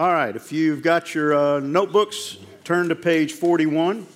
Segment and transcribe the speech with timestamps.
[0.00, 4.06] All right, if you've got your uh, notebooks, turn to page 41.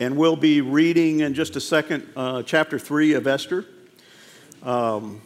[0.00, 3.66] And we'll be reading in just a second uh, chapter 3 of Esther.
[4.62, 5.20] Um,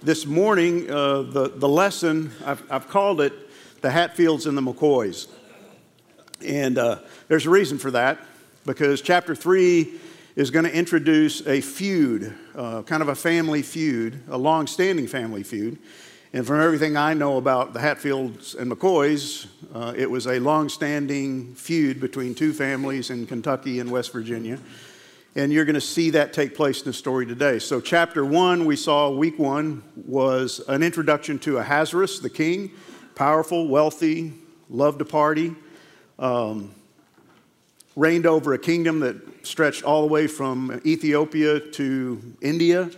[0.00, 3.34] this morning, uh, the, the lesson, I've, I've, called it
[3.82, 5.28] The Hatfields and the McCoys.
[6.42, 8.20] And uh, there's a reason for that,
[8.64, 10.00] because chapter 3
[10.34, 15.06] is going to introduce a feud, uh, kind of a family feud, a long standing
[15.06, 15.78] family feud.
[16.32, 20.68] And from everything I know about the Hatfields and McCoys, uh, it was a long
[20.68, 24.60] standing feud between two families in Kentucky and West Virginia.
[25.34, 27.58] And you're going to see that take place in the story today.
[27.58, 32.70] So, chapter one, we saw week one was an introduction to Ahasuerus, the king,
[33.16, 34.32] powerful, wealthy,
[34.68, 35.56] loved to party,
[36.20, 36.72] um,
[37.96, 42.88] reigned over a kingdom that stretched all the way from Ethiopia to India.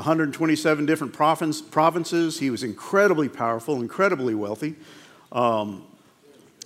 [0.00, 2.38] 127 different provinces.
[2.38, 4.76] He was incredibly powerful, incredibly wealthy,
[5.30, 5.84] um,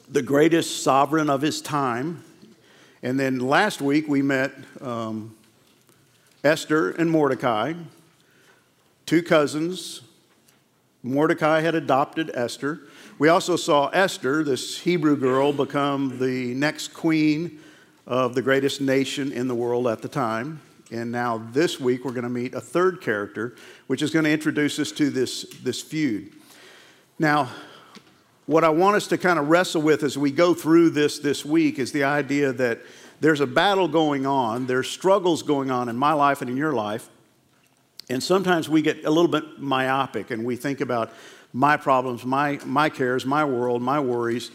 [0.08, 2.22] the greatest sovereign of his time.
[3.02, 5.34] And then last week we met um,
[6.44, 7.74] Esther and Mordecai,
[9.04, 10.02] two cousins.
[11.02, 12.82] Mordecai had adopted Esther.
[13.18, 17.58] We also saw Esther, this Hebrew girl, become the next queen
[18.06, 20.60] of the greatest nation in the world at the time.
[20.94, 23.56] And now this week we're going to meet a third character,
[23.88, 26.32] which is going to introduce us to this, this feud.
[27.18, 27.48] Now,
[28.46, 31.44] what I want us to kind of wrestle with as we go through this this
[31.44, 32.78] week is the idea that
[33.18, 36.72] there's a battle going on, there's struggles going on in my life and in your
[36.72, 37.08] life.
[38.08, 41.12] And sometimes we get a little bit myopic and we think about
[41.52, 44.52] my problems, my, my cares, my world, my worries.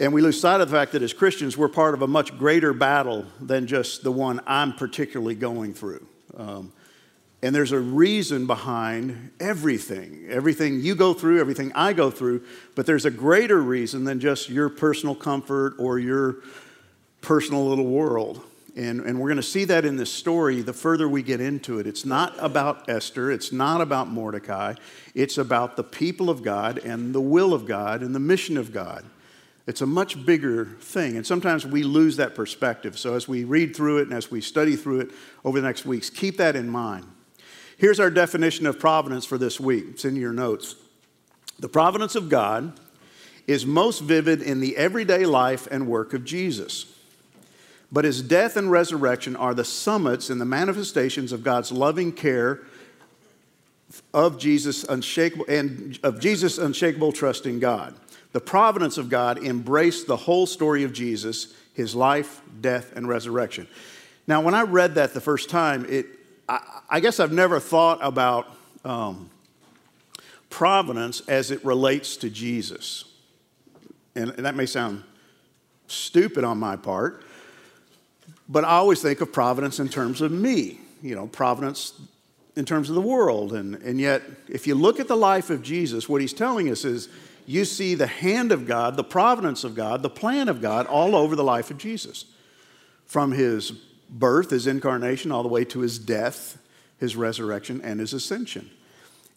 [0.00, 2.36] And we lose sight of the fact that as Christians, we're part of a much
[2.38, 6.06] greater battle than just the one I'm particularly going through.
[6.38, 6.72] Um,
[7.42, 10.26] and there's a reason behind everything.
[10.30, 14.48] Everything you go through, everything I go through, but there's a greater reason than just
[14.48, 16.36] your personal comfort or your
[17.20, 18.42] personal little world.
[18.76, 21.78] And, and we're going to see that in this story the further we get into
[21.78, 21.86] it.
[21.86, 24.74] It's not about Esther, it's not about Mordecai,
[25.14, 28.72] it's about the people of God and the will of God and the mission of
[28.72, 29.04] God.
[29.70, 32.98] It's a much bigger thing, and sometimes we lose that perspective.
[32.98, 35.10] So, as we read through it and as we study through it
[35.44, 37.06] over the next weeks, keep that in mind.
[37.76, 39.84] Here's our definition of providence for this week.
[39.90, 40.74] It's in your notes.
[41.60, 42.80] The providence of God
[43.46, 46.92] is most vivid in the everyday life and work of Jesus.
[47.92, 52.62] But his death and resurrection are the summits and the manifestations of God's loving care
[54.12, 57.94] of Jesus unshakable and of Jesus unshakable trust in God
[58.32, 63.66] the providence of God embraced the whole story of Jesus, his life, death, and resurrection.
[64.26, 66.06] Now, when I read that the first time, it,
[66.48, 68.46] I, I guess I've never thought about
[68.84, 69.30] um,
[70.48, 73.04] providence as it relates to Jesus.
[74.14, 75.02] And, and that may sound
[75.86, 77.24] stupid on my part,
[78.48, 81.94] but I always think of providence in terms of me, you know, providence
[82.56, 83.52] in terms of the world.
[83.52, 86.84] And, and yet, if you look at the life of Jesus, what he's telling us
[86.84, 87.08] is
[87.46, 91.16] you see the hand of God, the providence of God, the plan of God all
[91.16, 92.24] over the life of Jesus.
[93.06, 93.72] From his
[94.08, 96.58] birth, his incarnation, all the way to his death,
[96.98, 98.70] his resurrection, and his ascension.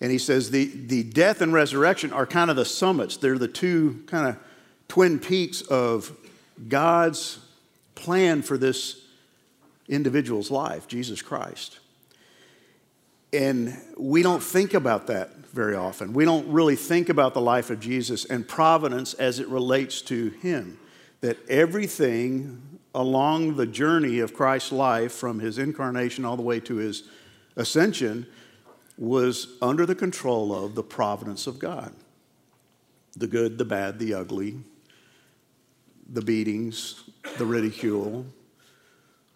[0.01, 3.17] And he says the, the death and resurrection are kind of the summits.
[3.17, 4.37] They're the two kind of
[4.87, 6.11] twin peaks of
[6.67, 7.39] God's
[7.95, 9.01] plan for this
[9.87, 11.79] individual's life, Jesus Christ.
[13.33, 16.13] And we don't think about that very often.
[16.13, 20.29] We don't really think about the life of Jesus and providence as it relates to
[20.29, 20.77] him.
[21.21, 26.75] That everything along the journey of Christ's life, from his incarnation all the way to
[26.75, 27.03] his
[27.55, 28.27] ascension,
[28.97, 31.93] was under the control of the providence of God.
[33.15, 34.59] The good, the bad, the ugly,
[36.07, 38.25] the beatings, the ridicule,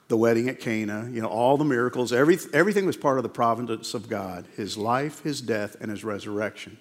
[0.08, 3.30] the wedding at Cana, you know, all the miracles, every, everything was part of the
[3.30, 6.78] providence of God his life, his death, and his resurrection.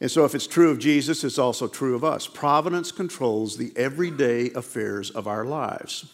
[0.00, 2.26] And so, if it's true of Jesus, it's also true of us.
[2.26, 6.12] Providence controls the everyday affairs of our lives.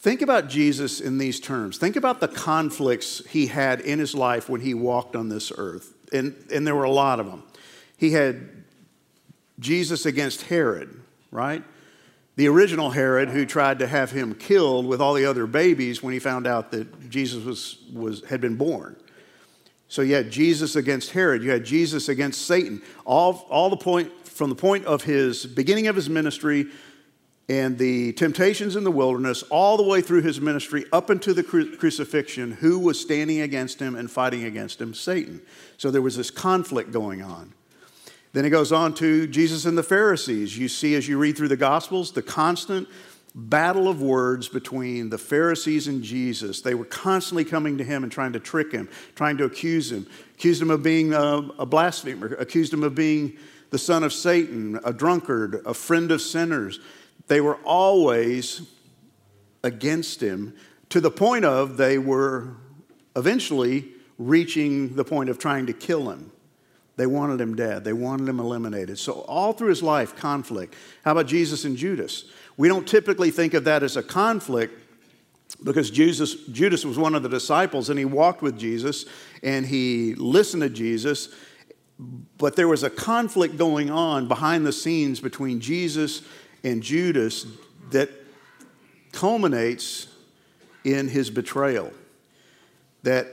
[0.00, 1.78] Think about Jesus in these terms.
[1.78, 5.94] Think about the conflicts he had in his life when he walked on this earth.
[6.12, 7.42] And, and there were a lot of them.
[7.96, 8.48] He had
[9.58, 11.02] Jesus against Herod,
[11.32, 11.64] right?
[12.38, 16.12] The original Herod who tried to have him killed with all the other babies when
[16.12, 18.94] he found out that Jesus was, was, had been born.
[19.88, 22.80] So you had Jesus against Herod, you had Jesus against Satan.
[23.04, 26.66] All, all the point from the point of his beginning of his ministry
[27.48, 31.42] and the temptations in the wilderness, all the way through his ministry up into the
[31.42, 34.94] cru- crucifixion, who was standing against him and fighting against him?
[34.94, 35.42] Satan.
[35.76, 37.52] So there was this conflict going on.
[38.38, 40.56] Then it goes on to Jesus and the Pharisees.
[40.56, 42.86] You see, as you read through the Gospels, the constant
[43.34, 46.60] battle of words between the Pharisees and Jesus.
[46.60, 50.06] They were constantly coming to him and trying to trick him, trying to accuse him,
[50.36, 53.36] accused him of being a, a blasphemer, accused him of being
[53.70, 56.78] the son of Satan, a drunkard, a friend of sinners.
[57.26, 58.62] They were always
[59.64, 60.54] against him
[60.90, 62.54] to the point of they were
[63.16, 66.30] eventually reaching the point of trying to kill him.
[66.98, 67.84] They wanted him dead.
[67.84, 68.98] They wanted him eliminated.
[68.98, 70.74] So, all through his life, conflict.
[71.04, 72.24] How about Jesus and Judas?
[72.56, 74.74] We don't typically think of that as a conflict
[75.62, 79.06] because Jesus, Judas was one of the disciples and he walked with Jesus
[79.44, 81.28] and he listened to Jesus.
[82.36, 86.22] But there was a conflict going on behind the scenes between Jesus
[86.64, 87.46] and Judas
[87.90, 88.10] that
[89.12, 90.08] culminates
[90.82, 91.92] in his betrayal.
[93.04, 93.28] That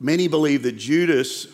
[0.00, 1.46] many believe that Judas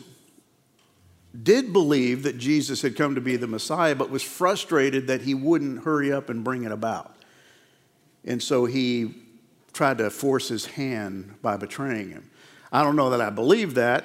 [1.42, 5.34] did believe that Jesus had come to be the Messiah, but was frustrated that he
[5.34, 7.14] wouldn't hurry up and bring it about.
[8.24, 9.14] And so he
[9.72, 12.30] tried to force his hand by betraying him.
[12.72, 14.04] I don't know that I believe that,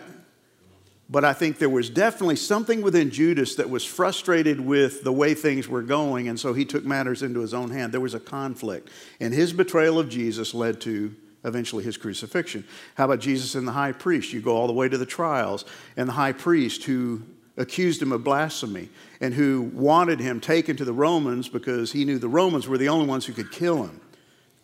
[1.10, 5.34] but I think there was definitely something within Judas that was frustrated with the way
[5.34, 7.92] things were going, and so he took matters into his own hand.
[7.92, 8.90] There was a conflict,
[9.20, 12.66] and his betrayal of Jesus led to eventually his crucifixion.
[12.96, 14.34] How about Jesus and the high priest?
[14.34, 15.64] You go all the way to the trials,
[15.96, 17.22] and the high priest who
[17.58, 18.90] accused him of blasphemy
[19.22, 22.90] and who wanted him taken to the Romans because he knew the Romans were the
[22.90, 24.02] only ones who could kill him.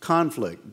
[0.02, 0.66] Conflict.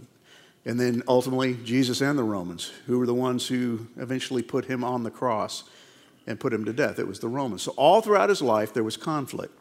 [0.64, 4.82] And then ultimately, Jesus and the Romans, who were the ones who eventually put him
[4.82, 5.64] on the cross
[6.26, 6.98] and put him to death.
[6.98, 7.62] It was the Romans.
[7.62, 9.57] So, all throughout his life, there was conflict.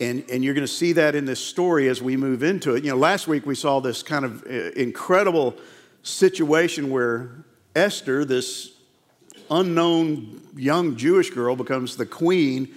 [0.00, 2.84] And, and you're going to see that in this story as we move into it.
[2.84, 5.56] You know, last week we saw this kind of uh, incredible
[6.02, 7.44] situation where
[7.76, 8.72] Esther, this
[9.50, 12.74] unknown young Jewish girl, becomes the queen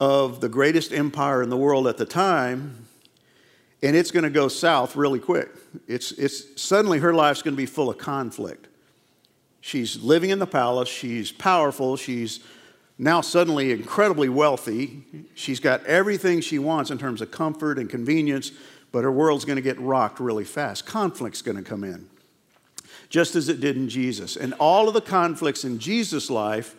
[0.00, 2.86] of the greatest empire in the world at the time.
[3.82, 5.48] And it's going to go south really quick.
[5.86, 8.68] It's, it's suddenly her life's going to be full of conflict.
[9.60, 12.40] She's living in the palace, she's powerful, she's
[12.98, 15.04] now suddenly incredibly wealthy.
[15.34, 18.52] She's got everything she wants in terms of comfort and convenience,
[18.90, 20.86] but her world's going to get rocked really fast.
[20.86, 22.08] Conflict's going to come in,
[23.10, 24.36] just as it did in Jesus.
[24.36, 26.74] And all of the conflicts in Jesus' life,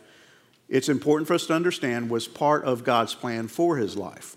[0.67, 4.35] it's important for us to understand, was part of God's plan for his life.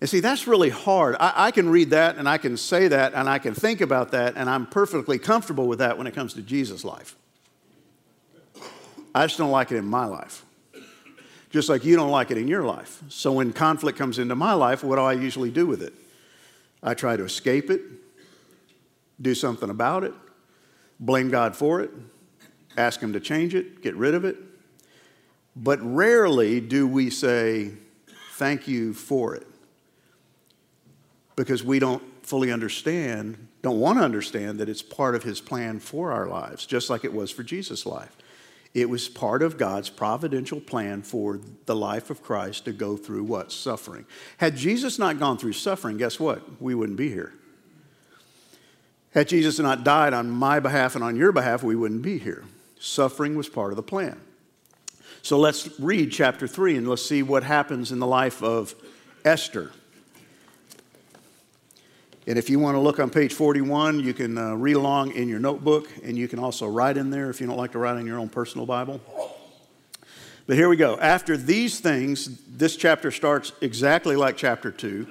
[0.00, 1.16] And see, that's really hard.
[1.18, 4.12] I, I, can read that and I can say that and I can think about
[4.12, 7.16] that, and I'm perfectly comfortable with that when it comes to Jesus' life.
[9.18, 10.44] I just don't like it in my life.
[11.50, 13.02] Just like you don't like it in your life.
[13.08, 15.92] So when conflict comes into my life, what do I usually do with it?
[16.84, 17.80] I try to escape it,
[19.20, 20.14] do something about it,
[21.00, 21.90] blame God for it,
[22.76, 24.36] ask Him to change it, get rid of it.
[25.56, 27.72] But rarely do we say,
[28.34, 29.48] Thank you for it.
[31.34, 35.80] Because we don't fully understand, don't want to understand that it's part of His plan
[35.80, 38.17] for our lives, just like it was for Jesus' life.
[38.74, 43.24] It was part of God's providential plan for the life of Christ to go through
[43.24, 43.50] what?
[43.50, 44.04] Suffering.
[44.36, 46.60] Had Jesus not gone through suffering, guess what?
[46.60, 47.32] We wouldn't be here.
[49.12, 52.44] Had Jesus not died on my behalf and on your behalf, we wouldn't be here.
[52.78, 54.20] Suffering was part of the plan.
[55.22, 58.74] So let's read chapter 3 and let's see what happens in the life of
[59.24, 59.72] Esther.
[62.28, 65.30] And if you want to look on page 41, you can uh, read along in
[65.30, 67.96] your notebook, and you can also write in there if you don't like to write
[67.96, 69.00] in your own personal Bible.
[70.46, 70.98] But here we go.
[70.98, 75.06] After these things, this chapter starts exactly like chapter 2.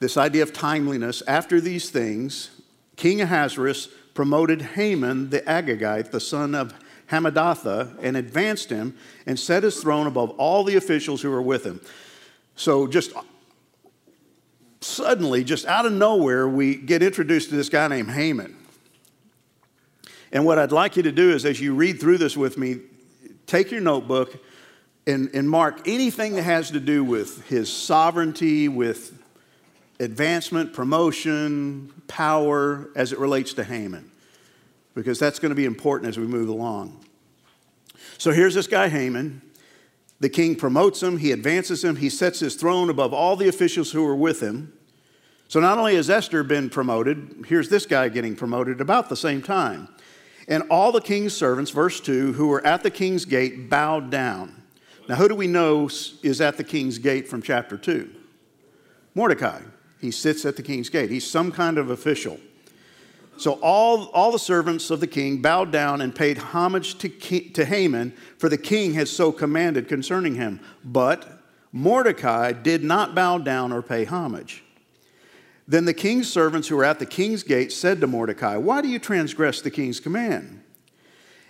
[0.00, 1.22] This idea of timeliness.
[1.28, 2.50] After these things,
[2.96, 6.74] King Ahasuerus promoted Haman the Agagite, the son of
[7.12, 8.96] Hammedatha, and advanced him
[9.26, 11.80] and set his throne above all the officials who were with him.
[12.56, 13.12] So, just
[14.80, 18.56] suddenly, just out of nowhere, we get introduced to this guy named Haman.
[20.30, 22.80] And what I'd like you to do is, as you read through this with me,
[23.46, 24.36] take your notebook
[25.06, 29.18] and, and mark anything that has to do with his sovereignty, with
[30.00, 34.10] advancement, promotion, power as it relates to Haman,
[34.94, 37.04] because that's going to be important as we move along.
[38.18, 39.40] So here's this guy, Haman.
[40.20, 43.92] The king promotes him, he advances him, he sets his throne above all the officials
[43.92, 44.72] who are with him.
[45.46, 49.40] So not only has Esther been promoted, here's this guy getting promoted about the same
[49.40, 49.88] time.
[50.48, 54.62] And all the king's servants, verse 2, who were at the king's gate bowed down.
[55.08, 58.10] Now, who do we know is at the king's gate from chapter 2?
[59.14, 59.60] Mordecai.
[60.00, 61.10] He sits at the king's gate.
[61.10, 62.38] He's some kind of official.
[63.38, 67.64] So all, all the servants of the king bowed down and paid homage to, to
[67.64, 70.60] Haman, for the king had so commanded concerning him.
[70.84, 71.40] But
[71.72, 74.64] Mordecai did not bow down or pay homage.
[75.68, 78.88] Then the king's servants who were at the king's gate said to Mordecai, Why do
[78.88, 80.62] you transgress the king's command?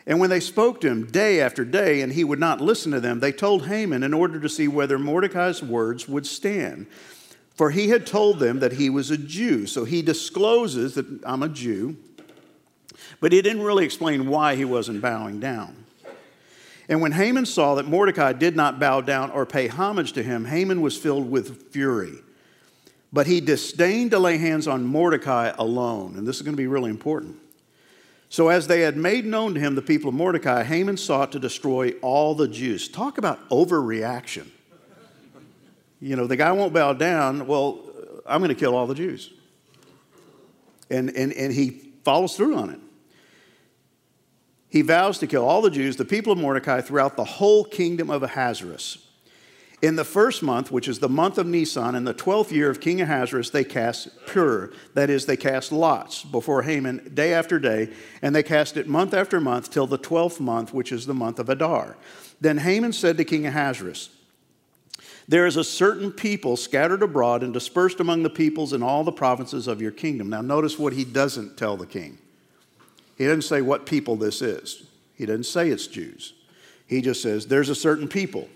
[0.07, 3.00] And when they spoke to him day after day, and he would not listen to
[3.00, 6.87] them, they told Haman in order to see whether Mordecai's words would stand.
[7.59, 9.67] For he had told them that he was a Jew.
[9.67, 11.97] So he discloses that I'm a Jew,
[13.21, 15.85] but he didn't really explain why he wasn't bowing down.
[16.88, 20.45] And when Haman saw that Mordecai did not bow down or pay homage to him,
[20.45, 22.21] Haman was filled with fury.
[23.12, 26.15] But he disdained to lay hands on Mordecai alone.
[26.17, 27.38] And this is going to be really important.
[28.29, 31.41] So, as they had made known to him the people of Mordecai, Haman sought to
[31.41, 32.87] destroy all the Jews.
[32.87, 34.47] Talk about overreaction.
[36.00, 37.47] You know, the guy won't bow down.
[37.47, 37.81] Well,
[38.26, 39.33] I'm going to kill all the Jews.
[40.90, 42.81] And, and, and he follows through on it.
[44.69, 48.11] He vows to kill all the Jews, the people of Mordecai, throughout the whole kingdom
[48.11, 48.99] of Ahasuerus.
[49.81, 52.81] In the first month, which is the month of Nisan, in the twelfth year of
[52.81, 54.73] King Ahasuerus, they cast pur.
[54.95, 57.90] That is, they cast lots before Haman day after day,
[58.21, 61.38] and they cast it month after month till the twelfth month, which is the month
[61.38, 61.97] of Adar.
[62.40, 64.11] Then Haman said to King Ahasuerus,
[65.29, 69.13] there is a certain people scattered abroad and dispersed among the peoples in all the
[69.13, 70.31] provinces of your kingdom.
[70.31, 72.17] Now, notice what he doesn't tell the king.
[73.19, 76.33] He doesn't say what people this is, he doesn't say it's Jews.
[76.87, 78.49] He just says, There's a certain people.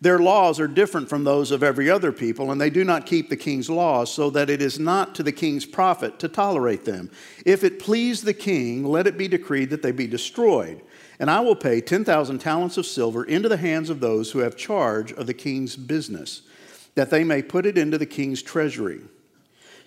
[0.00, 3.28] Their laws are different from those of every other people, and they do not keep
[3.28, 7.08] the king's laws, so that it is not to the king's profit to tolerate them.
[7.46, 10.82] If it please the king, let it be decreed that they be destroyed
[11.18, 14.56] and I will pay 10,000 talents of silver into the hands of those who have
[14.56, 16.42] charge of the king's business,
[16.94, 19.00] that they may put it into the king's treasury.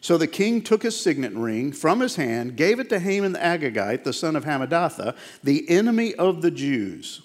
[0.02, 3.40] So the king took his signet ring from his hand, gave it to Haman the
[3.40, 7.22] Agagite, the son of Hammedatha, the enemy of the Jews.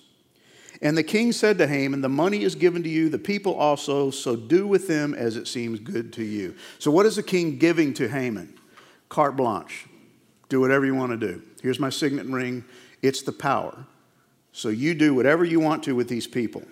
[0.83, 4.11] And the king said to Haman, The money is given to you, the people also,
[4.11, 6.54] so do with them as it seems good to you.
[6.78, 8.59] So, what is the king giving to Haman?
[9.11, 9.87] Carte blanche.
[10.49, 11.42] Do whatever you want to do.
[11.62, 12.64] Here's my signet ring,
[13.02, 13.87] it's the power.
[14.52, 16.62] So you do whatever you want to with these people.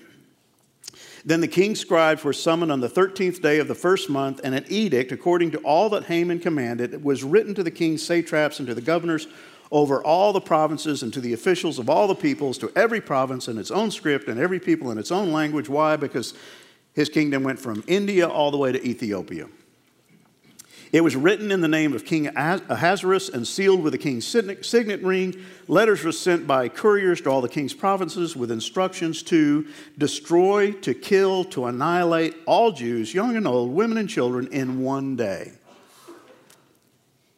[1.24, 4.54] Then the king's scribes were summoned on the 13th day of the first month, and
[4.54, 8.68] an edict, according to all that Haman commanded, was written to the king's satraps and
[8.68, 9.26] to the governors
[9.70, 13.48] over all the provinces and to the officials of all the peoples, to every province
[13.48, 15.68] in its own script and every people in its own language.
[15.68, 15.96] Why?
[15.96, 16.34] Because
[16.94, 19.48] his kingdom went from India all the way to Ethiopia.
[20.90, 25.02] It was written in the name of King Ahasuerus and sealed with the king's signet
[25.02, 25.34] ring.
[25.66, 29.66] Letters were sent by couriers to all the king's provinces with instructions to
[29.98, 35.14] destroy, to kill, to annihilate all Jews, young and old, women and children, in one
[35.14, 35.52] day.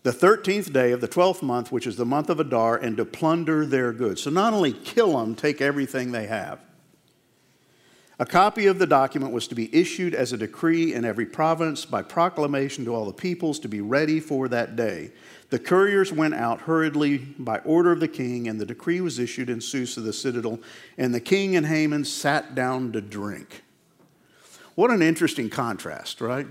[0.05, 3.05] The 13th day of the 12th month, which is the month of Adar, and to
[3.05, 4.23] plunder their goods.
[4.23, 6.61] So not only kill them, take everything they have.
[8.21, 11.87] A copy of the document was to be issued as a decree in every province
[11.87, 15.13] by proclamation to all the peoples to be ready for that day.
[15.49, 19.49] The couriers went out hurriedly by order of the king, and the decree was issued
[19.49, 20.61] in Susa, the citadel,
[20.99, 23.63] and the king and Haman sat down to drink.
[24.75, 26.47] What an interesting contrast, right?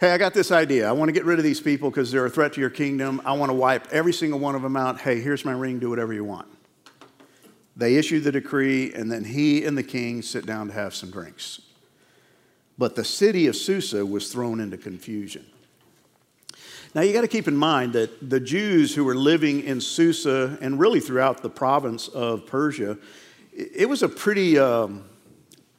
[0.00, 0.88] Hey, I got this idea.
[0.88, 3.20] I want to get rid of these people because they're a threat to your kingdom.
[3.26, 4.98] I want to wipe every single one of them out.
[4.98, 6.48] Hey, here's my ring, do whatever you want.
[7.80, 11.10] They issue the decree, and then he and the king sit down to have some
[11.10, 11.62] drinks.
[12.76, 15.46] But the city of Susa was thrown into confusion.
[16.94, 20.58] Now, you got to keep in mind that the Jews who were living in Susa
[20.60, 22.98] and really throughout the province of Persia,
[23.50, 25.06] it was a pretty um,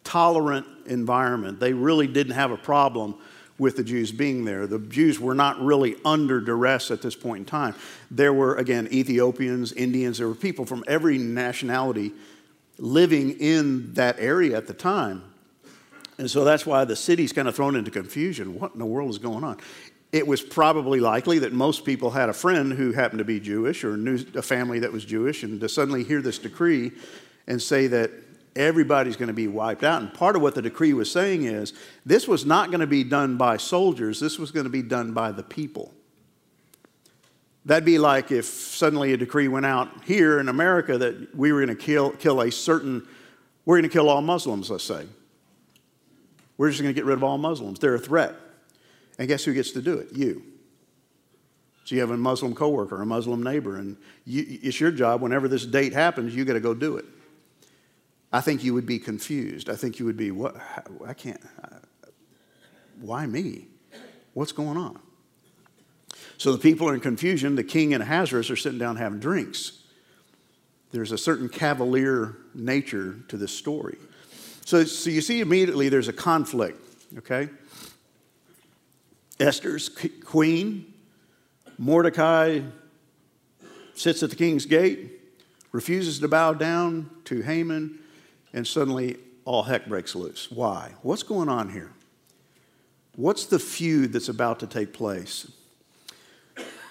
[0.03, 1.59] tolerant environment.
[1.59, 3.13] They really didn't have a problem
[3.61, 4.65] with the Jews being there.
[4.65, 7.75] The Jews were not really under duress at this point in time.
[8.09, 12.11] There were, again, Ethiopians, Indians, there were people from every nationality
[12.79, 15.21] living in that area at the time.
[16.17, 18.59] And so that's why the city's kind of thrown into confusion.
[18.59, 19.59] What in the world is going on?
[20.11, 23.83] It was probably likely that most people had a friend who happened to be Jewish
[23.83, 26.93] or knew a family that was Jewish, and to suddenly hear this decree
[27.45, 28.09] and say that
[28.55, 30.01] everybody's going to be wiped out.
[30.01, 31.73] And part of what the decree was saying is
[32.05, 35.13] this was not going to be done by soldiers, this was going to be done
[35.13, 35.93] by the people.
[37.65, 41.63] That'd be like if suddenly a decree went out here in America that we were
[41.63, 43.07] going to kill, kill a certain,
[43.65, 45.05] we're going to kill all Muslims, let's say.
[46.57, 47.79] We're just going to get rid of all Muslims.
[47.79, 48.35] They're a threat.
[49.19, 50.11] And guess who gets to do it?
[50.13, 50.43] You.
[51.83, 55.47] So you have a Muslim coworker, a Muslim neighbor, and you, it's your job whenever
[55.47, 57.05] this date happens, you got to go do it.
[58.33, 59.69] I think you would be confused.
[59.69, 60.55] I think you would be, what?
[61.05, 61.77] I can't, uh,
[62.99, 63.67] why me?
[64.33, 64.99] What's going on?
[66.37, 67.55] So the people are in confusion.
[67.55, 69.83] The king and Ahasuerus are sitting down having drinks.
[70.91, 73.97] There's a certain cavalier nature to this story.
[74.65, 76.81] So, so you see immediately there's a conflict,
[77.17, 77.49] okay?
[79.39, 79.89] Esther's
[80.23, 80.93] queen,
[81.77, 82.61] Mordecai
[83.95, 85.19] sits at the king's gate,
[85.71, 87.99] refuses to bow down to Haman,
[88.53, 90.49] and suddenly all heck breaks loose.
[90.51, 90.93] Why?
[91.01, 91.91] What's going on here?
[93.15, 95.51] What's the feud that's about to take place?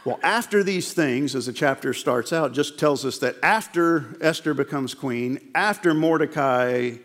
[0.05, 4.55] Well, after these things, as the chapter starts out, just tells us that after Esther
[4.55, 6.97] becomes queen, after Mordecai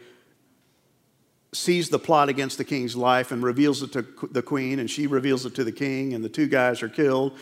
[1.53, 5.07] sees the plot against the king's life and reveals it to the queen, and she
[5.07, 7.37] reveals it to the king, and the two guys are killed.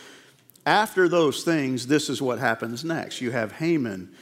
[0.66, 3.20] After those things, this is what happens next.
[3.20, 4.12] You have Haman,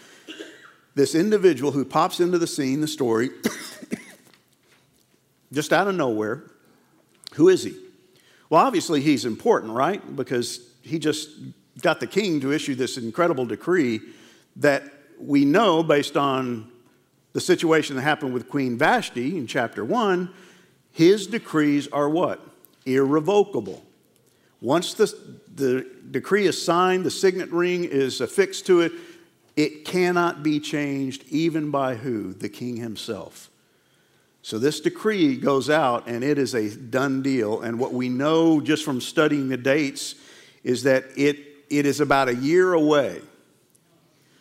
[0.95, 3.31] this individual who pops into the scene, the story,
[5.53, 6.45] just out of nowhere.
[7.35, 7.75] Who is he?
[8.51, 10.15] Well, obviously, he's important, right?
[10.15, 11.31] Because he just
[11.81, 14.01] got the king to issue this incredible decree
[14.57, 14.85] that
[15.19, 16.71] we know based on
[17.33, 20.31] the situation that happened with Queen Vashti in chapter 1,
[20.93, 22.47] his decrees are what?
[22.85, 23.83] Irrevocable.
[24.61, 25.07] Once the,
[25.55, 28.93] the decree is signed, the signet ring is affixed to it,
[29.57, 32.33] it cannot be changed even by who?
[32.33, 33.51] The king himself.
[34.43, 37.61] So this decree goes out and it is a done deal.
[37.61, 40.17] And what we know just from studying the dates
[40.65, 41.39] is that it,
[41.71, 43.21] it is about a year away.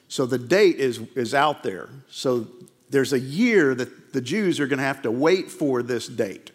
[0.08, 1.90] So the date is, is out there.
[2.10, 2.48] So
[2.90, 6.52] there's a year that the Jews are going to have to wait for this date.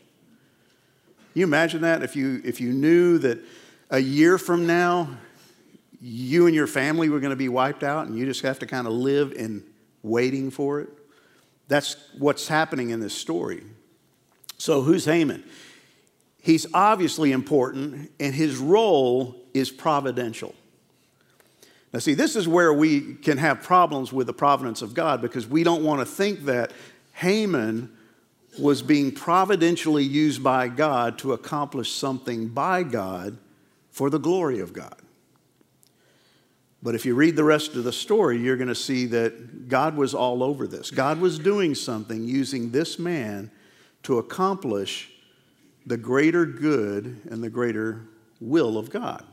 [1.34, 3.38] You imagine that if you, if you knew that
[3.90, 5.08] a year from now,
[6.06, 8.66] you and your family were going to be wiped out and you just have to
[8.66, 9.64] kind of live in
[10.02, 10.88] waiting for it?
[11.68, 13.62] That's what's happening in this story.
[14.58, 15.44] So, who's Haman?
[16.40, 20.54] He's obviously important, and his role is providential.
[21.92, 25.48] Now, see, this is where we can have problems with the providence of God because
[25.48, 26.72] we don't want to think that
[27.14, 27.90] Haman
[28.60, 33.38] was being providentially used by God to accomplish something by God
[33.90, 34.96] for the glory of God.
[36.82, 39.96] But if you read the rest of the story, you're going to see that God
[39.96, 40.90] was all over this.
[40.90, 43.50] God was doing something using this man
[44.04, 45.10] to accomplish
[45.84, 48.02] the greater good and the greater
[48.40, 49.24] will of God.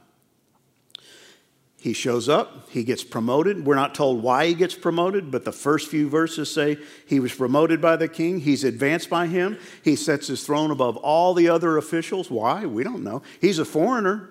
[1.84, 3.66] He shows up, he gets promoted.
[3.66, 7.34] We're not told why he gets promoted, but the first few verses say he was
[7.34, 11.50] promoted by the king, he's advanced by him, he sets his throne above all the
[11.50, 12.32] other officials.
[12.32, 12.66] Why?
[12.66, 13.22] We don't know.
[13.42, 14.30] He's a foreigner,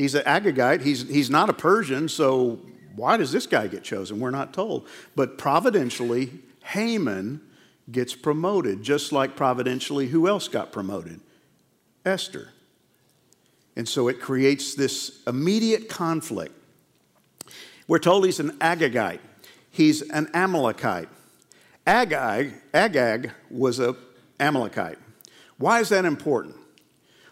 [0.00, 2.58] he's an Agagite, he's, he's not a Persian, so
[2.96, 4.18] why does this guy get chosen?
[4.18, 4.88] We're not told.
[5.14, 6.30] But providentially,
[6.64, 7.40] Haman
[7.90, 11.20] gets promoted, just like providentially, who else got promoted?
[12.04, 12.48] Esther.
[13.76, 16.54] And so it creates this immediate conflict.
[17.86, 19.20] We're told he's an Agagite,
[19.70, 21.08] he's an Amalekite.
[21.86, 23.96] Agag, Agag was an
[24.38, 24.98] Amalekite.
[25.58, 26.56] Why is that important?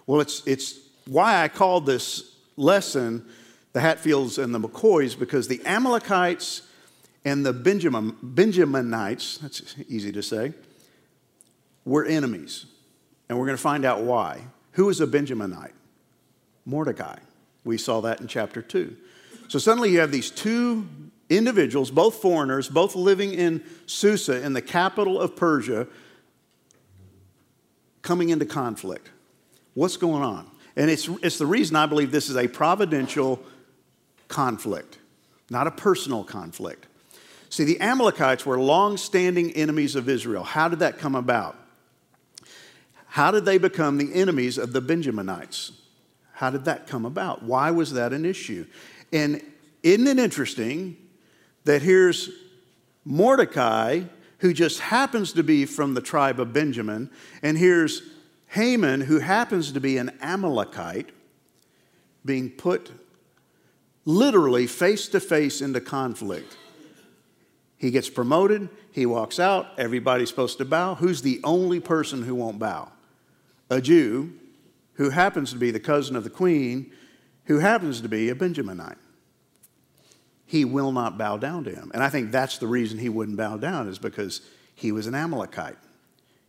[0.07, 3.25] Well, it's, it's why I called this lesson
[3.73, 6.63] the Hatfields and the McCoys, because the Amalekites
[7.25, 10.53] and the Benjamin, Benjaminites, that's easy to say,
[11.85, 12.67] were enemies.
[13.29, 14.43] And we're going to find out why.
[14.73, 15.73] Who is a Benjaminite?
[16.65, 17.19] Mordecai.
[17.65, 18.97] We saw that in chapter 2.
[19.49, 20.89] So suddenly you have these two
[21.29, 25.87] individuals, both foreigners, both living in Susa, in the capital of Persia,
[28.03, 29.11] coming into conflict.
[29.75, 30.48] What's going on?
[30.79, 33.43] And it's, it's the reason I believe this is a providential
[34.29, 34.99] conflict,
[35.51, 36.87] not a personal conflict.
[37.51, 40.45] See, the Amalekites were long standing enemies of Israel.
[40.45, 41.57] How did that come about?
[43.07, 45.73] How did they become the enemies of the Benjaminites?
[46.35, 47.43] How did that come about?
[47.43, 48.65] Why was that an issue?
[49.13, 49.43] And
[49.83, 50.97] isn't it interesting
[51.65, 52.31] that here's
[53.05, 54.03] Mordecai,
[54.39, 57.11] who just happens to be from the tribe of Benjamin,
[57.43, 58.03] and here's
[58.49, 61.11] Haman, who happens to be an Amalekite,
[62.25, 62.91] being put
[64.05, 66.57] literally face to face into conflict.
[67.77, 70.95] He gets promoted, he walks out, everybody's supposed to bow.
[70.95, 72.91] Who's the only person who won't bow?
[73.71, 74.33] A Jew
[74.95, 76.91] who happens to be the cousin of the queen,
[77.45, 78.97] who happens to be a Benjaminite.
[80.45, 81.91] He will not bow down to him.
[81.95, 84.41] And I think that's the reason he wouldn't bow down, is because
[84.75, 85.77] he was an Amalekite.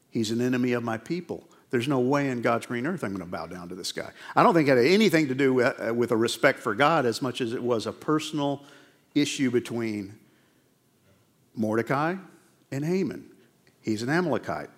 [0.09, 1.48] He's an enemy of my people.
[1.71, 4.11] There's no way in God's green earth I'm going to bow down to this guy.
[4.35, 7.05] I don't think it had anything to do with, uh, with a respect for God
[7.05, 8.63] as much as it was a personal
[9.13, 10.17] issue between
[11.55, 12.15] Mordecai
[12.71, 13.29] and Haman.
[13.81, 14.69] He's an Amalekite.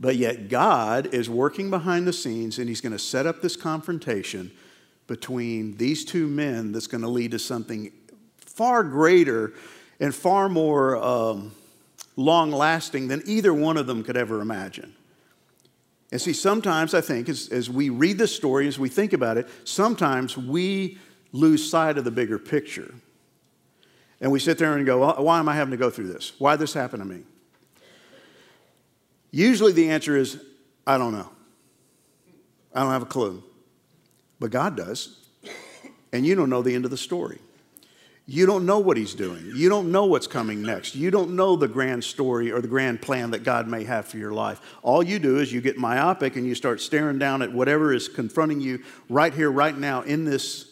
[0.00, 3.56] But yet, God is working behind the scenes and He's going to set up this
[3.56, 4.52] confrontation
[5.06, 7.90] between these two men that's going to lead to something
[8.38, 9.54] far greater
[10.00, 11.52] and far more um,
[12.16, 14.94] long lasting than either one of them could ever imagine.
[16.10, 19.36] And see, sometimes I think as, as we read this story, as we think about
[19.36, 20.98] it, sometimes we
[21.32, 22.94] lose sight of the bigger picture.
[24.20, 26.32] And we sit there and go, why am I having to go through this?
[26.38, 27.22] Why this happen to me?
[29.30, 30.42] Usually the answer is,
[30.86, 31.28] I don't know.
[32.74, 33.42] I don't have a clue.
[34.40, 35.26] But God does.
[36.12, 37.38] And you don't know the end of the story.
[38.30, 39.52] You don't know what he's doing.
[39.54, 40.94] You don't know what's coming next.
[40.94, 44.18] You don't know the grand story or the grand plan that God may have for
[44.18, 44.60] your life.
[44.82, 48.06] All you do is you get myopic and you start staring down at whatever is
[48.06, 50.70] confronting you right here, right now, in this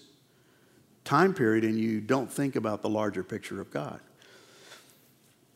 [1.05, 4.01] time period, and you don't think about the larger picture of God.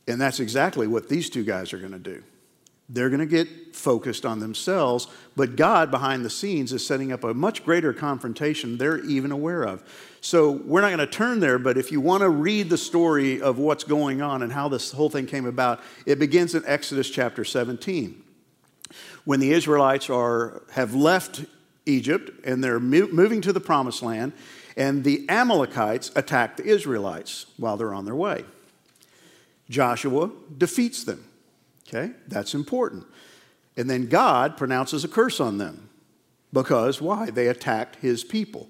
[0.09, 2.23] And that's exactly what these two guys are going to do.
[2.93, 7.23] They're going to get focused on themselves, but God behind the scenes is setting up
[7.23, 9.85] a much greater confrontation they're even aware of.
[10.21, 13.41] So we're not going to turn there, but if you want to read the story
[13.41, 17.09] of what's going on and how this whole thing came about, it begins in Exodus
[17.09, 18.25] chapter 17.
[19.25, 21.45] When the Israelites are, have left
[21.87, 24.33] Egypt and they're moving to the promised land,
[24.77, 28.45] and the Amalekites attack the Israelites while they're on their way.
[29.69, 31.25] Joshua defeats them.
[31.93, 33.05] Okay, that's important.
[33.77, 35.89] And then God pronounces a curse on them
[36.53, 37.31] because why?
[37.31, 38.69] They attacked his people.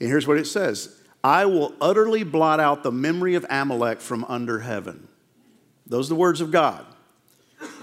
[0.00, 4.24] And here's what it says I will utterly blot out the memory of Amalek from
[4.24, 5.08] under heaven.
[5.86, 6.84] Those are the words of God.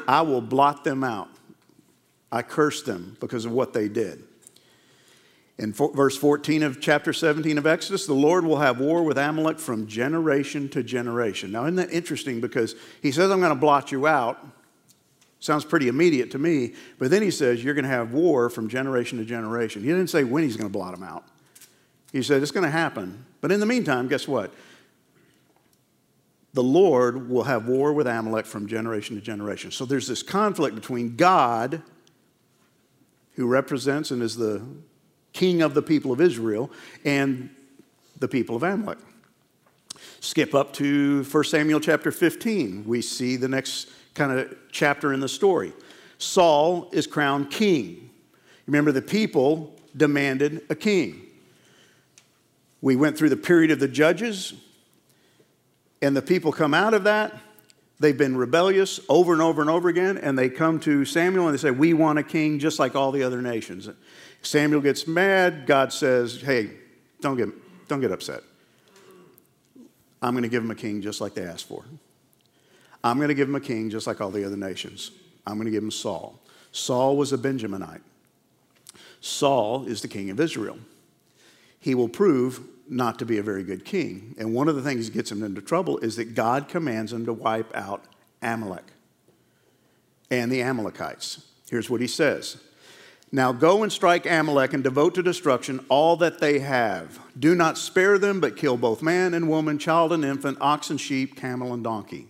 [0.07, 1.29] I will blot them out.
[2.31, 4.23] I curse them because of what they did.
[5.61, 9.59] In verse 14 of chapter 17 of Exodus, the Lord will have war with Amalek
[9.59, 11.51] from generation to generation.
[11.51, 12.41] Now, isn't that interesting?
[12.41, 14.43] Because he says, I'm going to blot you out.
[15.39, 16.73] Sounds pretty immediate to me.
[16.97, 19.83] But then he says, You're going to have war from generation to generation.
[19.83, 21.25] He didn't say when he's going to blot them out.
[22.11, 23.23] He said, It's going to happen.
[23.39, 24.51] But in the meantime, guess what?
[26.55, 29.69] The Lord will have war with Amalek from generation to generation.
[29.69, 31.83] So there's this conflict between God,
[33.33, 34.65] who represents and is the
[35.33, 36.71] king of the people of Israel,
[37.05, 37.49] and
[38.19, 38.99] the people of Amalek.
[40.19, 42.85] Skip up to 1 Samuel chapter 15.
[42.85, 45.73] We see the next kind of chapter in the story.
[46.17, 48.09] Saul is crowned king.
[48.67, 51.23] Remember, the people demanded a king.
[52.81, 54.53] We went through the period of the judges,
[56.01, 57.35] and the people come out of that.
[57.99, 61.57] They've been rebellious over and over and over again, and they come to Samuel and
[61.57, 63.87] they say, We want a king just like all the other nations.
[64.41, 65.65] Samuel gets mad.
[65.65, 66.71] God says, Hey,
[67.21, 67.49] don't get,
[67.87, 68.41] don't get upset.
[70.21, 71.83] I'm going to give him a king just like they asked for.
[73.03, 75.11] I'm going to give him a king just like all the other nations.
[75.47, 76.39] I'm going to give him Saul.
[76.71, 78.01] Saul was a Benjaminite.
[79.19, 80.77] Saul is the king of Israel.
[81.79, 84.35] He will prove not to be a very good king.
[84.37, 87.25] And one of the things that gets him into trouble is that God commands him
[87.25, 88.03] to wipe out
[88.41, 88.85] Amalek
[90.29, 91.45] and the Amalekites.
[91.69, 92.61] Here's what he says
[93.31, 97.19] now go and strike Amalek and devote to destruction all that they have.
[97.39, 100.99] Do not spare them, but kill both man and woman, child and infant, ox and
[100.99, 102.27] sheep, camel and donkey.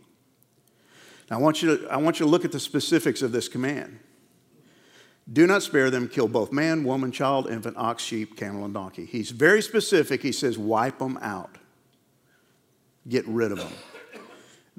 [1.29, 3.47] Now I want you to, I want you to look at the specifics of this
[3.47, 3.99] command.
[5.31, 9.05] Do not spare them, kill both man, woman, child, infant, ox, sheep, camel, and donkey.
[9.05, 10.21] He's very specific.
[10.21, 11.57] He says, wipe them out,
[13.07, 13.73] get rid of them.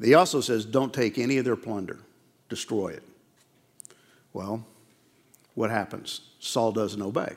[0.01, 2.01] He also says, don't take any of their plunder,
[2.49, 3.03] destroy it.
[4.33, 4.67] Well,
[5.55, 6.21] what happens?
[6.39, 7.35] Saul doesn't obey.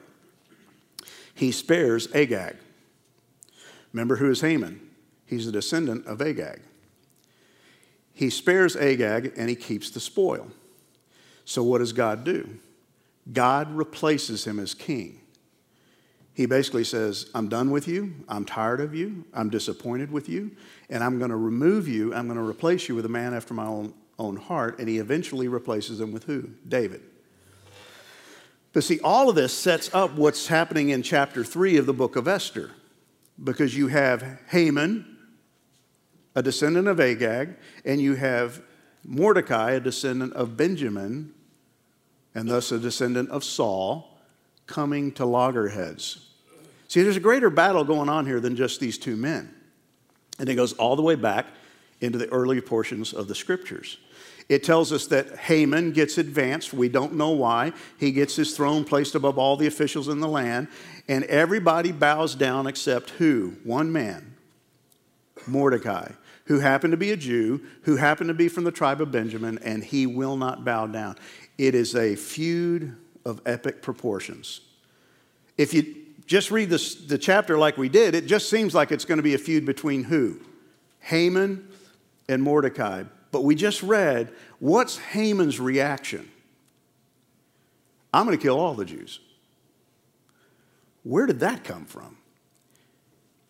[1.33, 2.55] He spares Agag.
[3.91, 4.81] Remember who is Haman?
[5.25, 6.61] He's a descendant of Agag.
[8.13, 10.47] He spares Agag and he keeps the spoil.
[11.43, 12.57] So, what does God do?
[13.31, 15.21] God replaces him as king.
[16.33, 18.13] He basically says, I'm done with you.
[18.27, 19.23] I'm tired of you.
[19.33, 20.51] I'm disappointed with you.
[20.89, 22.13] And I'm going to remove you.
[22.13, 24.79] I'm going to replace you with a man after my own, own heart.
[24.79, 26.49] And he eventually replaces him with who?
[26.67, 27.01] David.
[28.75, 32.17] But see, all of this sets up what's happening in chapter 3 of the book
[32.17, 32.71] of Esther.
[33.41, 35.17] Because you have Haman,
[36.35, 38.61] a descendant of Agag, and you have
[39.05, 41.33] Mordecai, a descendant of Benjamin,
[42.35, 44.19] and thus a descendant of Saul,
[44.67, 46.31] coming to loggerheads.
[46.89, 49.55] See, there's a greater battle going on here than just these two men.
[50.37, 51.45] And it goes all the way back
[52.01, 53.99] into the early portions of the scriptures.
[54.47, 56.73] It tells us that Haman gets advanced.
[56.73, 57.73] We don't know why.
[57.99, 60.67] He gets his throne placed above all the officials in the land,
[61.07, 63.55] and everybody bows down except who?
[63.63, 64.35] One man,
[65.47, 66.11] Mordecai,
[66.45, 69.57] who happened to be a Jew, who happened to be from the tribe of Benjamin,
[69.63, 71.15] and he will not bow down.
[71.57, 74.61] It is a feud of epic proportions.
[75.57, 75.95] If you
[76.27, 79.23] just read this, the chapter like we did, it just seems like it's going to
[79.23, 80.39] be a feud between who?
[80.99, 81.67] Haman
[82.29, 83.03] and Mordecai.
[83.31, 86.29] But we just read what's Haman's reaction?
[88.13, 89.19] I'm going to kill all the Jews.
[91.03, 92.17] Where did that come from?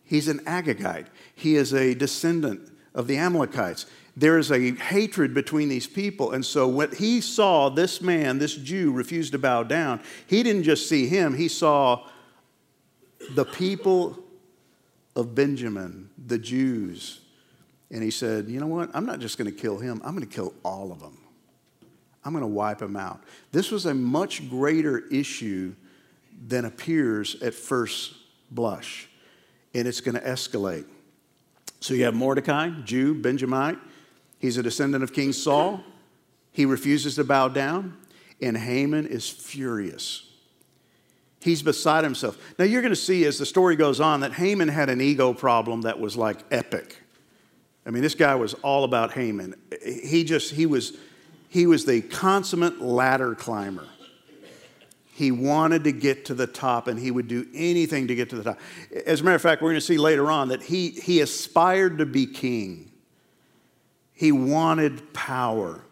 [0.04, 1.06] He's an Agagite.
[1.34, 3.86] He is a descendant of the Amalekites.
[4.16, 6.32] There is a hatred between these people.
[6.32, 10.62] And so when he saw this man, this Jew, refuse to bow down, he didn't
[10.62, 12.08] just see him, he saw
[13.34, 14.18] the people
[15.14, 17.20] of Benjamin, the Jews.
[17.90, 18.90] And he said, You know what?
[18.94, 21.18] I'm not just going to kill him, I'm going to kill all of them.
[22.24, 23.22] I'm going to wipe them out.
[23.52, 25.74] This was a much greater issue
[26.48, 28.14] than appears at first
[28.50, 29.08] blush,
[29.74, 30.86] and it's going to escalate.
[31.78, 33.78] So you have Mordecai, Jew, Benjamite.
[34.40, 35.82] He's a descendant of King Saul.
[36.50, 37.96] He refuses to bow down,
[38.42, 40.28] and Haman is furious.
[41.40, 42.36] He's beside himself.
[42.58, 45.32] Now, you're going to see as the story goes on that Haman had an ego
[45.32, 46.96] problem that was like epic.
[47.86, 49.54] I mean, this guy was all about Haman.
[49.80, 50.96] He just, he was,
[51.48, 53.86] he was the consummate ladder climber.
[55.06, 58.36] He wanted to get to the top and he would do anything to get to
[58.36, 58.58] the top.
[59.06, 61.98] As a matter of fact, we're going to see later on that he, he aspired
[61.98, 62.90] to be king.
[64.12, 65.82] He wanted power,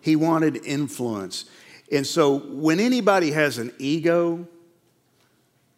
[0.00, 1.46] he wanted influence.
[1.92, 4.46] And so when anybody has an ego,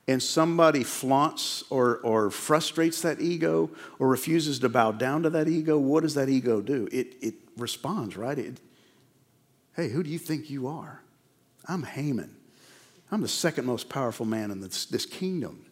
[0.09, 5.49] and somebody flaunts or, or frustrates that ego or refuses to bow down to that
[5.49, 6.89] ego, what does that ego do?
[6.93, 8.39] It, it responds, right?
[8.39, 8.61] It,
[9.75, 11.03] hey, who do you think you are?
[11.67, 12.35] I'm Haman.
[13.11, 15.67] I'm the second most powerful man in this, this kingdom.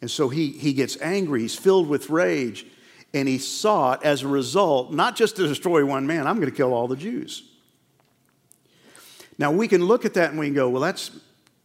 [0.00, 2.66] And so he, he gets angry, he's filled with rage,
[3.12, 6.56] and he sought as a result not just to destroy one man, I'm going to
[6.56, 7.42] kill all the Jews.
[9.38, 11.10] Now we can look at that and we can go, well, that's,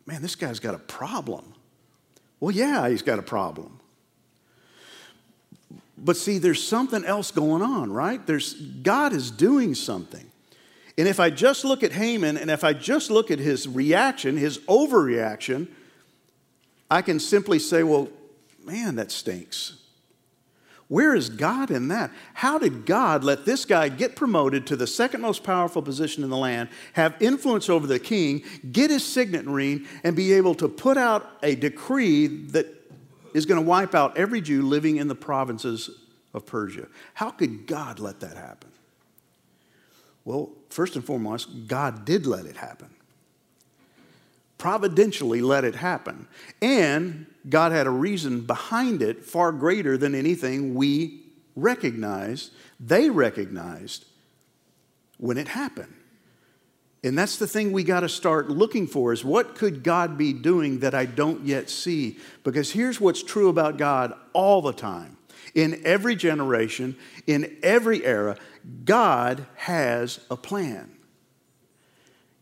[0.06, 1.53] man, this guy's got a problem.
[2.44, 3.80] Well, yeah, he's got a problem.
[5.98, 8.28] But see, there's something else going on, right?
[8.28, 10.30] There's God is doing something.
[10.98, 14.36] And if I just look at Haman and if I just look at his reaction,
[14.36, 15.70] his overreaction,
[16.92, 18.10] I can simply say, well,
[18.66, 19.78] man, that stinks.
[20.88, 22.12] Where is God in that?
[22.34, 26.30] How did God let this guy get promoted to the second most powerful position in
[26.30, 30.68] the land, have influence over the king, get his signet ring, and be able to
[30.68, 32.68] put out a decree that
[33.34, 35.90] is going to wipe out every Jew living in the provinces
[36.34, 36.88] of Persia?
[37.14, 38.70] How could God let that happen?
[40.26, 42.90] Well, first and foremost, God did let it happen.
[44.58, 46.28] Providentially let it happen.
[46.62, 51.24] And God had a reason behind it far greater than anything we
[51.56, 54.06] recognized, they recognized
[55.18, 55.94] when it happened.
[57.04, 60.32] And that's the thing we got to start looking for is what could God be
[60.32, 62.18] doing that I don't yet see?
[62.44, 65.18] Because here's what's true about God all the time.
[65.54, 66.96] In every generation,
[67.28, 68.38] in every era,
[68.86, 70.92] God has a plan.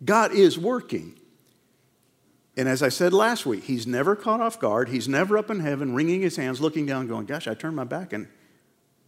[0.06, 1.16] God is working.
[2.62, 4.90] And as I said last week, he's never caught off guard.
[4.90, 7.86] He's never up in heaven wringing his hands, looking down, going, Gosh, I turned my
[7.86, 8.28] back and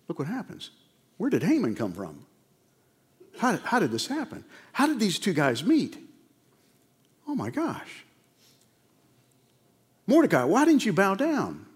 [0.07, 0.71] look what happens.
[1.17, 2.25] Where did Haman come from?
[3.37, 4.43] How, how did this happen?
[4.71, 5.99] How did these two guys meet?
[7.27, 8.05] Oh my gosh.
[10.07, 11.67] Mordecai, why didn't you bow down?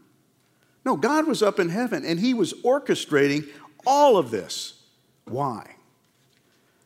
[0.83, 3.47] No, God was up in heaven and he was orchestrating
[3.85, 4.81] all of this.
[5.25, 5.75] Why?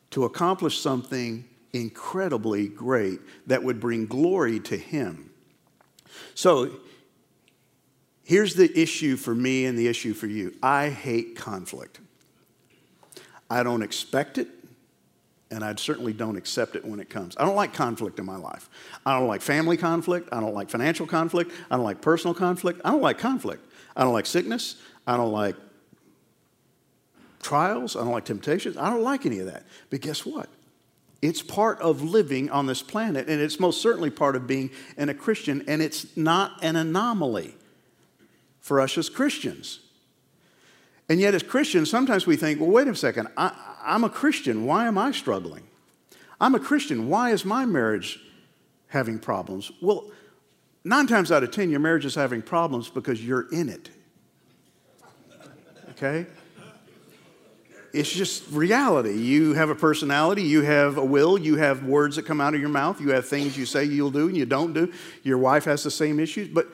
[0.10, 5.31] To accomplish something incredibly great that would bring glory to Him.
[6.36, 6.71] So
[8.23, 11.99] here's the issue for me and the issue for you I hate conflict.
[13.49, 14.47] I don't expect it,
[15.49, 17.36] and I certainly don't accept it when it comes.
[17.38, 18.69] I don't like conflict in my life.
[19.05, 20.29] I don't like family conflict.
[20.31, 21.51] I don't like financial conflict.
[21.69, 22.79] I don't like personal conflict.
[22.86, 23.65] I don't like conflict.
[23.95, 24.77] I don't like sickness.
[25.05, 25.57] I don't like
[27.41, 27.97] trials.
[27.97, 28.77] I don't like temptations.
[28.77, 29.65] I don't like any of that.
[29.89, 30.47] But guess what?
[31.21, 35.10] It's part of living on this planet, and it's most certainly part of being an,
[35.10, 37.55] a Christian, and it's not an anomaly
[38.60, 39.81] for us as Christians.
[41.07, 43.51] And yet, as Christians, sometimes we think, well, wait a second, I,
[43.84, 44.65] I'm a Christian.
[44.65, 45.63] Why am I struggling?
[46.39, 47.07] I'm a Christian.
[47.07, 48.19] Why is my marriage
[48.88, 49.71] having problems?
[49.81, 50.10] Well,
[50.84, 53.89] nine times out of ten, your marriage is having problems because you're in it.
[55.91, 56.25] Okay?
[57.93, 59.13] It's just reality.
[59.13, 62.62] You have a personality, you have a will, you have words that come out of
[62.62, 64.91] your mouth, you have things you say you'll do and you don't do.
[65.23, 66.67] Your wife has the same issues, but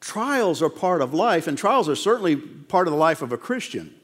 [0.00, 3.38] trials are part of life, and trials are certainly part of the life of a
[3.38, 3.94] Christian.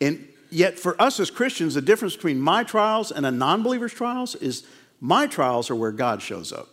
[0.00, 3.92] And yet, for us as Christians, the difference between my trials and a non believer's
[3.92, 4.64] trials is
[5.00, 6.68] my trials are where God shows up.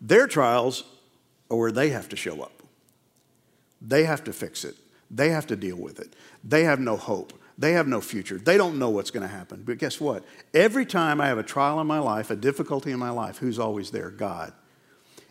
[0.00, 0.84] Their trials
[1.50, 2.62] are where they have to show up.
[3.80, 4.74] They have to fix it.
[5.10, 6.14] They have to deal with it.
[6.44, 7.32] They have no hope.
[7.56, 8.38] They have no future.
[8.38, 9.64] They don't know what's going to happen.
[9.64, 10.24] But guess what?
[10.54, 13.58] Every time I have a trial in my life, a difficulty in my life, who's
[13.58, 14.10] always there?
[14.10, 14.52] God.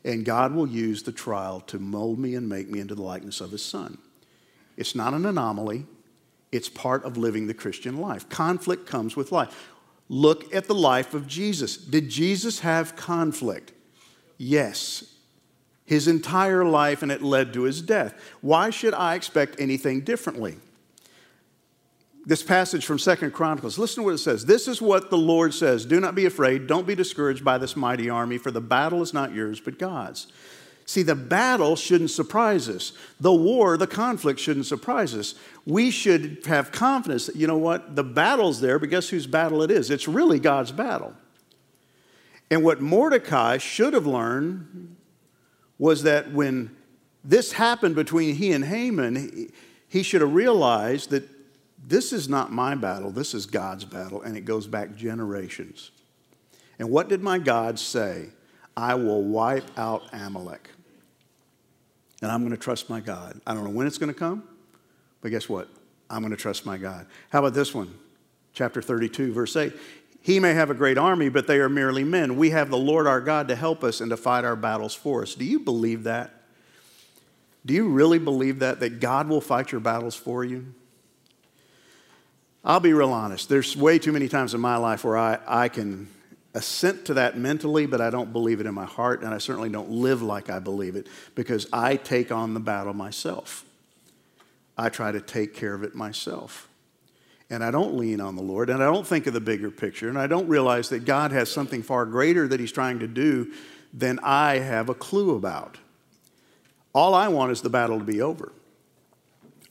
[0.03, 3.39] And God will use the trial to mold me and make me into the likeness
[3.39, 3.97] of His Son.
[4.75, 5.85] It's not an anomaly,
[6.51, 8.29] it's part of living the Christian life.
[8.29, 9.71] Conflict comes with life.
[10.09, 11.77] Look at the life of Jesus.
[11.77, 13.73] Did Jesus have conflict?
[14.37, 15.16] Yes.
[15.88, 18.13] His entire life, and it led to his death.
[18.41, 20.58] Why should I expect anything differently?
[22.26, 24.45] This passage from Second Chronicles, listen to what it says.
[24.45, 27.78] This is what the Lord says Do not be afraid, don't be discouraged by this
[27.78, 30.28] mighty army, for the battle is not yours, but God's.
[30.86, 32.91] See, the battle shouldn't surprise us.
[33.21, 35.36] The war, the conflict shouldn't surprise us.
[35.65, 39.63] We should have confidence that, you know what, the battle's there, but guess whose battle
[39.63, 39.89] it is?
[39.89, 41.13] It's really God's battle.
[42.52, 44.96] And what Mordecai should have learned
[45.79, 46.75] was that when
[47.23, 49.51] this happened between he and Haman,
[49.87, 51.27] he should have realized that
[51.85, 55.91] this is not my battle, this is God's battle, and it goes back generations.
[56.79, 58.29] And what did my God say?
[58.75, 60.69] I will wipe out Amalek.
[62.21, 63.39] And I'm going to trust my God.
[63.45, 64.43] I don't know when it's going to come,
[65.21, 65.69] but guess what?
[66.09, 67.05] I'm going to trust my God.
[67.29, 67.93] How about this one?
[68.53, 69.73] Chapter 32, verse 8.
[70.21, 72.36] He may have a great army, but they are merely men.
[72.36, 75.21] We have the Lord our God to help us and to fight our battles for
[75.21, 75.36] us.
[75.36, 76.34] Do you believe that?
[77.65, 78.80] Do you really believe that?
[78.80, 80.73] That God will fight your battles for you?
[82.63, 83.47] I'll be real honest.
[83.47, 86.10] There's way too many times in my life where I, I can
[86.53, 89.69] assent to that mentally, but I don't believe it in my heart, and I certainly
[89.69, 93.63] don't live like I believe it because I take on the battle myself.
[94.77, 96.67] I try to take care of it myself.
[97.49, 100.10] And I don't lean on the Lord, and I don't think of the bigger picture,
[100.10, 103.53] and I don't realize that God has something far greater that He's trying to do
[103.93, 105.77] than I have a clue about.
[106.93, 108.51] All I want is the battle to be over.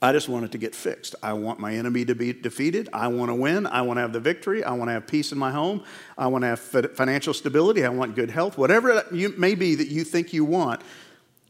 [0.01, 1.15] I just want it to get fixed.
[1.23, 2.87] I want my enemy to be defeated.
[2.93, 3.65] I want to win.
[3.65, 4.63] I want to have the victory.
[4.63, 5.83] I want to have peace in my home.
[6.17, 7.83] I want to have financial stability.
[7.83, 8.57] I want good health.
[8.57, 10.81] Whatever it may be that you think you want,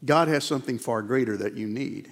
[0.04, 2.10] God has something far greater that you need.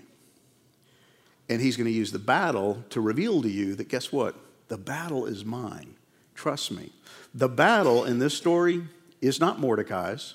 [1.49, 4.35] And He's going to use the battle to reveal to you that guess what?
[4.69, 5.95] The battle is mine.
[6.35, 6.93] Trust me.
[7.35, 8.83] The battle in this story
[9.21, 10.35] is not Mordecai's,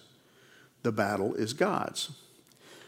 [0.84, 2.12] the battle is God's.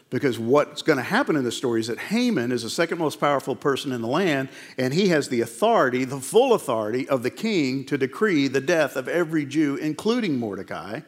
[0.09, 3.19] Because what's going to happen in the story is that Haman is the second most
[3.19, 7.31] powerful person in the land, and he has the authority, the full authority of the
[7.31, 10.99] king to decree the death of every Jew, including Mordecai,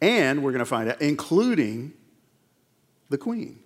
[0.00, 1.94] and we're going to find out, including
[3.08, 3.58] the queen.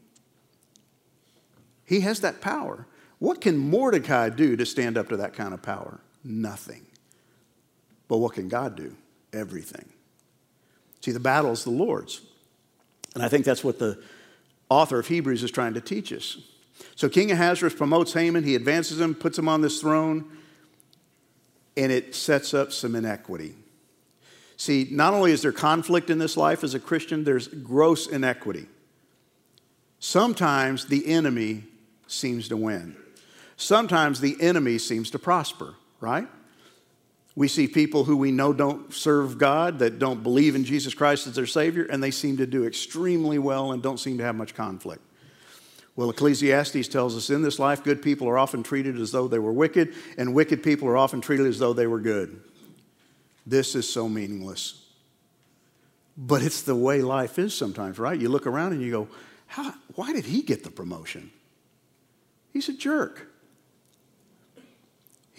[1.88, 2.86] He has that power.
[3.18, 6.00] What can Mordecai do to stand up to that kind of power?
[6.22, 6.84] Nothing.
[8.08, 8.94] But what can God do?
[9.32, 9.86] Everything.
[11.00, 12.20] See, the battle is the Lord's.
[13.14, 13.98] And I think that's what the
[14.68, 16.36] author of Hebrews is trying to teach us.
[16.94, 20.30] So King Ahasuerus promotes Haman, he advances him, puts him on this throne,
[21.74, 23.54] and it sets up some inequity.
[24.58, 28.66] See, not only is there conflict in this life as a Christian, there's gross inequity.
[30.00, 31.64] Sometimes the enemy
[32.08, 32.96] seems to win.
[33.56, 36.28] Sometimes the enemy seems to prosper, right?
[37.34, 41.26] We see people who we know don't serve God, that don't believe in Jesus Christ
[41.28, 44.34] as their Savior, and they seem to do extremely well and don't seem to have
[44.34, 45.02] much conflict.
[45.94, 49.38] Well, Ecclesiastes tells us in this life, good people are often treated as though they
[49.38, 52.40] were wicked, and wicked people are often treated as though they were good.
[53.46, 54.84] This is so meaningless.
[56.16, 58.20] But it's the way life is sometimes, right?
[58.20, 59.08] You look around and you go,
[59.46, 61.30] How, why did he get the promotion?
[62.52, 63.28] He's a jerk.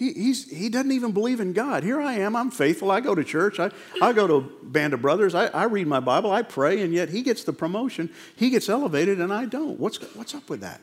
[0.00, 1.84] He, he doesn't even believe in God.
[1.84, 2.90] Here I am, I'm faithful.
[2.90, 3.70] I go to church, I,
[4.00, 6.94] I go to a band of brothers, I, I read my Bible, I pray, and
[6.94, 8.08] yet he gets the promotion.
[8.34, 9.78] He gets elevated, and I don't.
[9.78, 10.80] What's, what's up with that?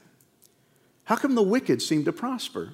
[1.05, 2.73] How come the wicked seem to prosper?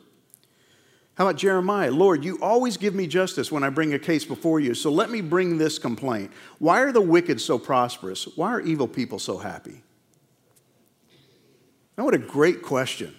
[1.16, 1.92] How about Jeremiah?
[1.92, 5.10] Lord, you always give me justice when I bring a case before you, so let
[5.10, 6.32] me bring this complaint.
[6.60, 8.28] Why are the wicked so prosperous?
[8.36, 9.82] Why are evil people so happy?
[11.98, 13.16] Now, what a great question.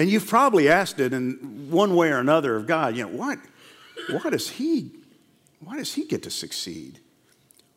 [0.00, 3.38] And you've probably asked it in one way or another of God, you know, what,
[4.08, 4.92] why does he
[5.62, 7.00] why does he get to succeed?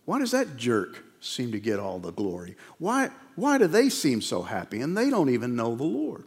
[0.05, 2.55] Why does that jerk seem to get all the glory?
[2.77, 6.23] Why, why do they seem so happy and they don't even know the Lord?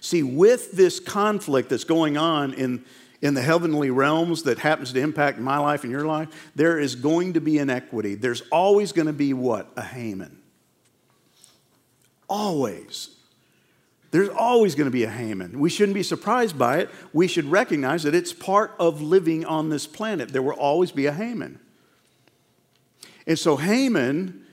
[0.00, 2.82] See, with this conflict that's going on in,
[3.20, 6.94] in the heavenly realms that happens to impact my life and your life, there is
[6.94, 8.14] going to be inequity.
[8.14, 9.70] There's always going to be what?
[9.76, 10.38] A Haman.
[12.26, 13.10] Always.
[14.12, 15.58] There's always going to be a Haman.
[15.58, 16.90] We shouldn't be surprised by it.
[17.14, 20.28] We should recognize that it's part of living on this planet.
[20.28, 21.58] There will always be a Haman.
[23.26, 24.46] And so Haman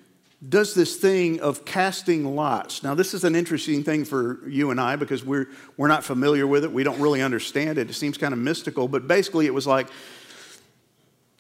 [0.47, 2.84] does this thing of casting lots.
[2.84, 6.47] Now, this is an interesting thing for you and I because we're, we're not familiar
[6.47, 6.72] with it.
[6.72, 7.89] We don't really understand it.
[7.89, 9.89] It seems kind of mystical, but basically, it was like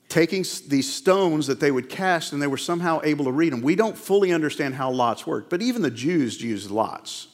[0.09, 3.61] taking these stones that they would cast and they were somehow able to read them.
[3.61, 7.28] We don't fully understand how lots work, but even the Jews used lots.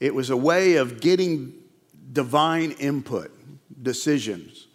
[0.00, 1.54] It was a way of getting
[2.12, 3.30] divine input,
[3.82, 4.66] decisions.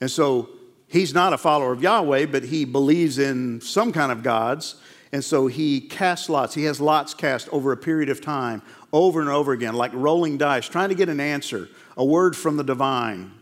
[0.00, 0.50] And so
[0.86, 4.76] he's not a follower of Yahweh, but he believes in some kind of gods.
[5.12, 6.54] And so he casts lots.
[6.54, 10.38] He has lots cast over a period of time, over and over again, like rolling
[10.38, 13.32] dice, trying to get an answer, a word from the divine.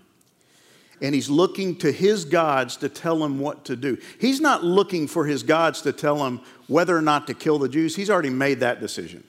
[1.03, 3.99] And he's looking to his gods to tell him what to do.
[4.19, 7.69] He's not looking for his gods to tell him whether or not to kill the
[7.69, 7.95] Jews.
[7.95, 9.23] He's already made that decision.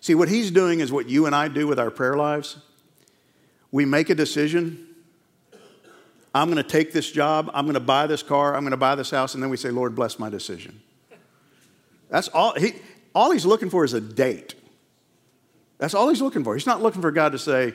[0.00, 2.58] See, what he's doing is what you and I do with our prayer lives.
[3.70, 4.88] We make a decision
[6.34, 8.76] I'm going to take this job, I'm going to buy this car, I'm going to
[8.76, 10.80] buy this house, and then we say, Lord, bless my decision.
[12.10, 12.74] That's all, he,
[13.14, 14.54] all he's looking for is a date.
[15.78, 16.54] That's all he's looking for.
[16.54, 17.74] He's not looking for God to say,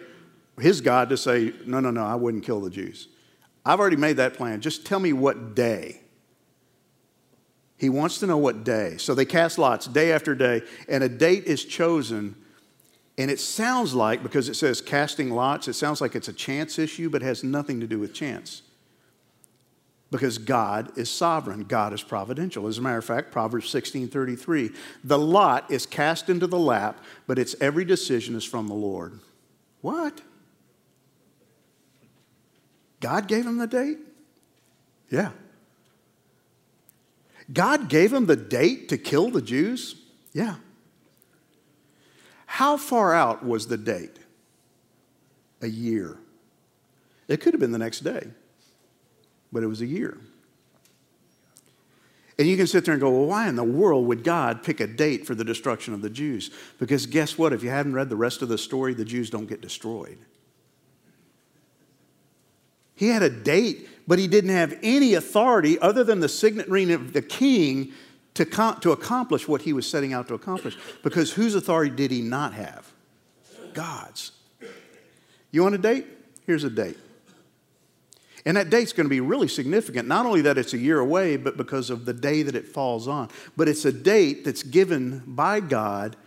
[0.59, 3.07] his God to say, no, no, no, I wouldn't kill the Jews.
[3.65, 4.61] I've already made that plan.
[4.61, 6.01] Just tell me what day.
[7.77, 8.97] He wants to know what day.
[8.97, 12.35] So they cast lots day after day, and a date is chosen
[13.17, 16.79] and it sounds like, because it says casting lots, it sounds like it's a chance
[16.79, 18.63] issue, but has nothing to do with chance.
[20.09, 22.67] Because God is sovereign, God is providential.
[22.67, 24.71] As a matter of fact, Proverbs 16 33,
[25.03, 29.19] the lot is cast into the lap, but its every decision is from the Lord.
[29.81, 30.21] What?
[32.99, 33.97] God gave him the date?
[35.09, 35.31] Yeah.
[37.51, 39.95] God gave him the date to kill the Jews?
[40.31, 40.55] Yeah.
[42.45, 44.17] How far out was the date?
[45.61, 46.19] A year.
[47.27, 48.27] It could have been the next day,
[49.51, 50.17] but it was a year.
[52.37, 54.79] And you can sit there and go, well, why in the world would God pick
[54.79, 56.49] a date for the destruction of the Jews?
[56.79, 57.53] Because guess what?
[57.53, 60.17] If you haven't read the rest of the story, the Jews don't get destroyed.
[62.95, 66.91] He had a date, but he didn't have any authority other than the signet ring
[66.91, 67.93] of the king
[68.33, 70.77] to, com- to accomplish what he was setting out to accomplish.
[71.03, 72.91] Because whose authority did he not have?
[73.73, 74.31] God's.
[75.51, 76.05] You want a date?
[76.45, 76.97] Here's a date.
[78.45, 81.37] And that date's going to be really significant, not only that it's a year away,
[81.37, 83.29] but because of the day that it falls on.
[83.55, 86.17] But it's a date that's given by God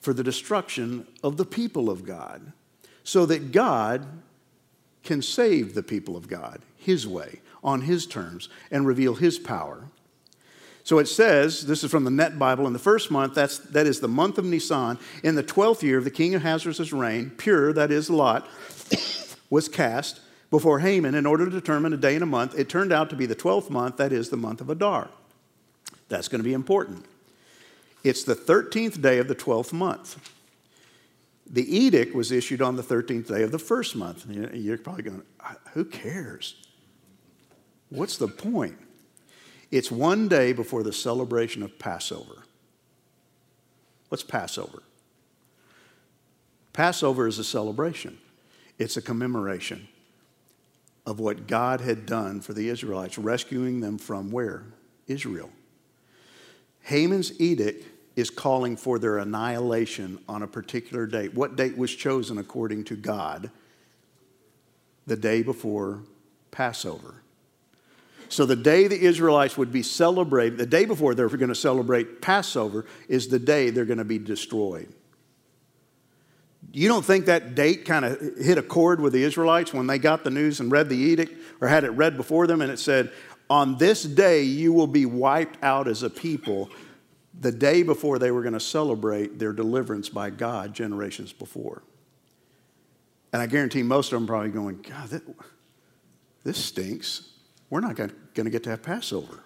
[0.00, 2.52] for the destruction of the people of God,
[3.04, 4.06] so that God
[5.02, 9.88] can save the people of God His way, on His terms, and reveal His power.
[10.84, 13.86] So it says, this is from the Net Bible, in the first month, that's, that
[13.86, 17.30] is the month of Nisan, in the 12th year of the king of Ahasuerus' reign,
[17.36, 18.48] Pur, that is Lot,
[19.50, 22.58] was cast before Haman in order to determine a day and a month.
[22.58, 25.08] It turned out to be the 12th month, that is the month of Adar.
[26.08, 27.06] That's going to be important.
[28.02, 30.31] It's the 13th day of the 12th month.
[31.50, 34.26] The edict was issued on the 13th day of the first month.
[34.54, 35.22] You're probably going,
[35.72, 36.54] who cares?
[37.90, 38.78] What's the point?
[39.70, 42.44] It's one day before the celebration of Passover.
[44.08, 44.82] What's Passover?
[46.72, 48.18] Passover is a celebration,
[48.78, 49.88] it's a commemoration
[51.04, 54.64] of what God had done for the Israelites, rescuing them from where?
[55.06, 55.50] Israel.
[56.82, 57.86] Haman's edict
[58.16, 61.34] is calling for their annihilation on a particular date.
[61.34, 63.50] What date was chosen according to God?
[65.06, 66.02] The day before
[66.50, 67.22] Passover.
[68.28, 72.22] So the day the Israelites would be celebrated, the day before they're going to celebrate
[72.22, 74.88] Passover, is the day they're going to be destroyed.
[76.72, 79.98] You don't think that date kind of hit a chord with the Israelites when they
[79.98, 82.78] got the news and read the edict or had it read before them and it
[82.78, 83.12] said,
[83.50, 86.70] On this day you will be wiped out as a people,
[87.38, 91.82] the day before they were going to celebrate their deliverance by God generations before.
[93.32, 95.22] And I guarantee most of them probably going, God,
[96.44, 97.32] this stinks
[97.72, 99.44] we're not going to get to have Passover.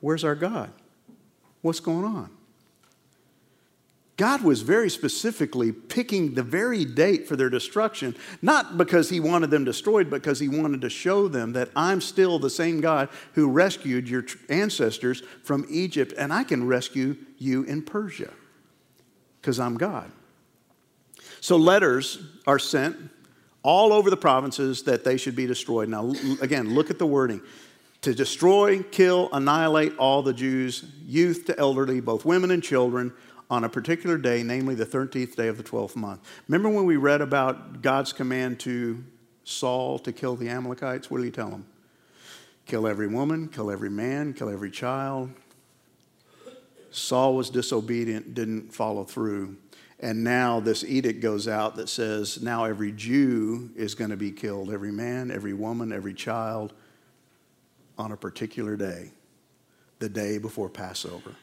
[0.00, 0.72] Where's our God?
[1.62, 2.30] What's going on?
[4.18, 9.50] God was very specifically picking the very date for their destruction, not because he wanted
[9.50, 13.08] them destroyed, but because he wanted to show them that I'm still the same God
[13.34, 18.32] who rescued your ancestors from Egypt, and I can rescue you in Persia
[19.40, 20.10] because I'm God.
[21.40, 22.96] So letters are sent
[23.62, 25.88] all over the provinces that they should be destroyed.
[25.88, 26.12] Now,
[26.42, 27.40] again, look at the wording
[28.00, 33.12] to destroy, kill, annihilate all the Jews, youth to elderly, both women and children,
[33.50, 36.20] on a particular day, namely the 13th day of the 12th month.
[36.48, 39.02] Remember when we read about God's command to
[39.44, 41.10] Saul to kill the Amalekites?
[41.10, 41.64] What did he tell him?
[42.68, 45.30] kill every woman, kill every man, kill every child.
[46.90, 49.56] Saul was disobedient, didn't follow through.
[50.00, 54.30] And now this edict goes out that says now every Jew is going to be
[54.30, 56.72] killed, every man, every woman, every child
[57.96, 59.10] on a particular day,
[59.98, 61.34] the day before Passover.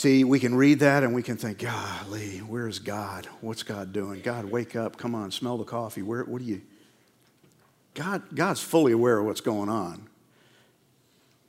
[0.00, 3.26] See, we can read that and we can think, golly, where's God?
[3.42, 4.22] What's God doing?
[4.22, 4.96] God, wake up.
[4.96, 6.00] Come on, smell the coffee.
[6.00, 6.62] Where, what do you.
[7.92, 10.08] God, God's fully aware of what's going on.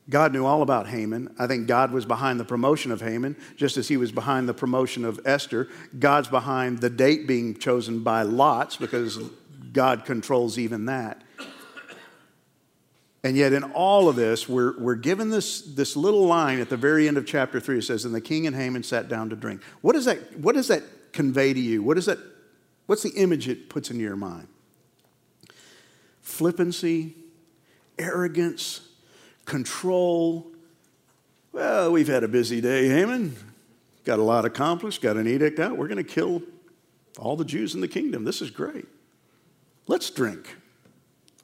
[0.10, 1.34] God knew all about Haman.
[1.40, 4.54] I think God was behind the promotion of Haman, just as he was behind the
[4.54, 5.70] promotion of Esther.
[5.98, 9.18] God's behind the date being chosen by lots because
[9.72, 11.22] God controls even that.
[13.24, 16.78] And yet, in all of this, we're, we're given this, this little line at the
[16.78, 17.78] very end of chapter 3.
[17.78, 19.62] It says, And the king and Haman sat down to drink.
[19.82, 20.82] What, is that, what does that
[21.14, 21.84] convey to you?
[21.84, 22.18] What is that,
[22.88, 24.48] what's the image it puts into your mind?
[26.22, 27.16] Flippancy,
[28.00, 28.82] arrogance,
[29.46, 30.48] control.
[31.52, 33.36] Well, we've had a busy day, Haman.
[34.04, 35.78] Got a lot accomplished, got an edict out.
[35.78, 36.42] We're going to kill
[37.20, 38.24] all the Jews in the kingdom.
[38.24, 38.88] This is great.
[39.86, 40.56] Let's drink.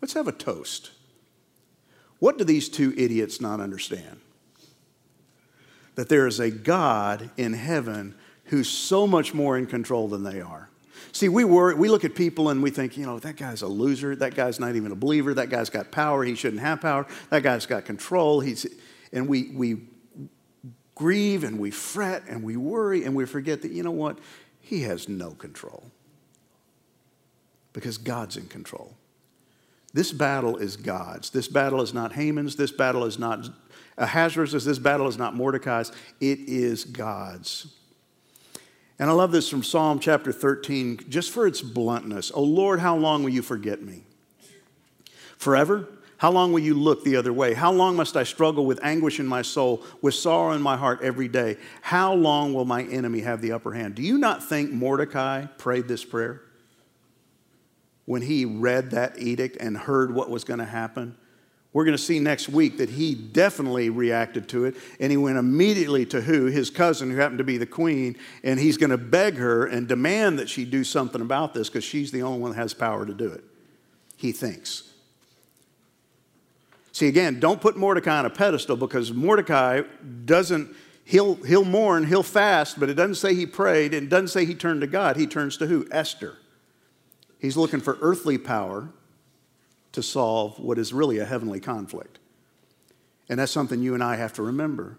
[0.02, 0.92] Let's have a toast.
[2.20, 4.20] What do these two idiots not understand?
[5.96, 8.16] That there is a God in heaven
[8.46, 10.70] who's so much more in control than they are.
[11.12, 13.68] See, we, worry, we look at people and we think, you know, that guy's a
[13.68, 14.16] loser.
[14.16, 15.34] That guy's not even a believer.
[15.34, 16.24] That guy's got power.
[16.24, 17.08] He shouldn't have power.
[17.30, 18.40] That guy's got control.
[18.40, 18.68] He's,
[19.12, 19.78] and we, we
[20.96, 24.20] grieve and we fret and we worry and we forget that, you know what?
[24.60, 25.84] He has no control
[27.74, 28.96] because God's in control.
[29.94, 31.30] This battle is God's.
[31.30, 32.56] This battle is not Haman's.
[32.56, 33.50] This battle is not
[33.98, 34.52] Ahasuerus.
[34.52, 35.92] This battle is not Mordecai's.
[36.20, 37.74] It is God's.
[39.00, 42.32] And I love this from Psalm chapter 13, just for its bluntness.
[42.34, 44.04] Oh Lord, how long will you forget me?
[45.38, 45.88] Forever?
[46.18, 47.54] How long will you look the other way?
[47.54, 51.02] How long must I struggle with anguish in my soul, with sorrow in my heart
[51.04, 51.58] every day?
[51.82, 53.94] How long will my enemy have the upper hand?
[53.94, 56.42] Do you not think Mordecai prayed this prayer?
[58.08, 61.14] When he read that edict and heard what was going to happen.
[61.74, 65.38] We're going to see next week that he definitely reacted to it, and he went
[65.38, 66.46] immediately to who?
[66.46, 69.90] His cousin, who happened to be the queen, and he's going to beg her and
[69.90, 73.06] demand that she do something about this because she's the only one that has power
[73.06, 73.44] to do it.
[74.16, 74.90] He thinks.
[76.94, 79.82] See, again, don't put Mordecai on a pedestal because Mordecai
[80.24, 84.46] doesn't, he'll, he'll mourn, he'll fast, but it doesn't say he prayed, and doesn't say
[84.46, 85.18] he turned to God.
[85.18, 85.86] He turns to who?
[85.92, 86.38] Esther.
[87.40, 88.90] He's looking for earthly power
[89.92, 92.20] to solve what is really a heavenly conflict.
[93.30, 94.98] And that's something you and I have to remember.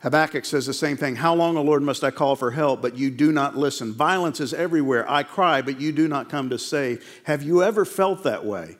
[0.00, 1.16] Habakkuk says the same thing.
[1.16, 3.92] How long, O Lord, must I call for help, but you do not listen?
[3.92, 5.08] Violence is everywhere.
[5.10, 7.20] I cry, but you do not come to save.
[7.24, 8.78] Have you ever felt that way?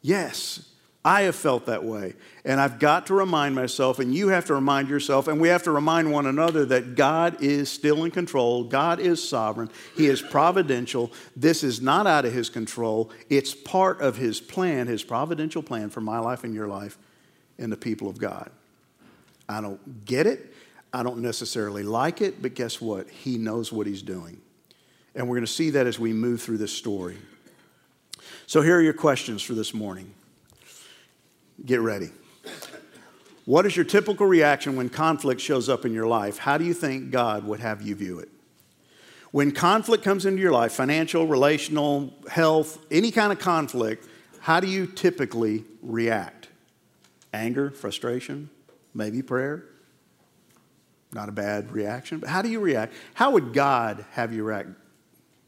[0.00, 0.68] Yes.
[1.04, 2.14] I have felt that way.
[2.44, 5.62] And I've got to remind myself, and you have to remind yourself, and we have
[5.62, 8.64] to remind one another that God is still in control.
[8.64, 9.70] God is sovereign.
[9.96, 11.10] He is providential.
[11.34, 13.10] This is not out of His control.
[13.30, 16.98] It's part of His plan, His providential plan for my life and your life
[17.58, 18.50] and the people of God.
[19.48, 20.54] I don't get it.
[20.92, 23.08] I don't necessarily like it, but guess what?
[23.08, 24.38] He knows what He's doing.
[25.14, 27.16] And we're going to see that as we move through this story.
[28.46, 30.12] So, here are your questions for this morning.
[31.64, 32.10] Get ready.
[33.44, 36.38] What is your typical reaction when conflict shows up in your life?
[36.38, 38.28] How do you think God would have you view it?
[39.32, 44.06] When conflict comes into your life, financial, relational, health, any kind of conflict,
[44.40, 46.48] how do you typically react?
[47.32, 48.50] Anger, frustration,
[48.94, 49.64] maybe prayer?
[51.12, 52.94] Not a bad reaction, but how do you react?
[53.14, 54.70] How would God have you react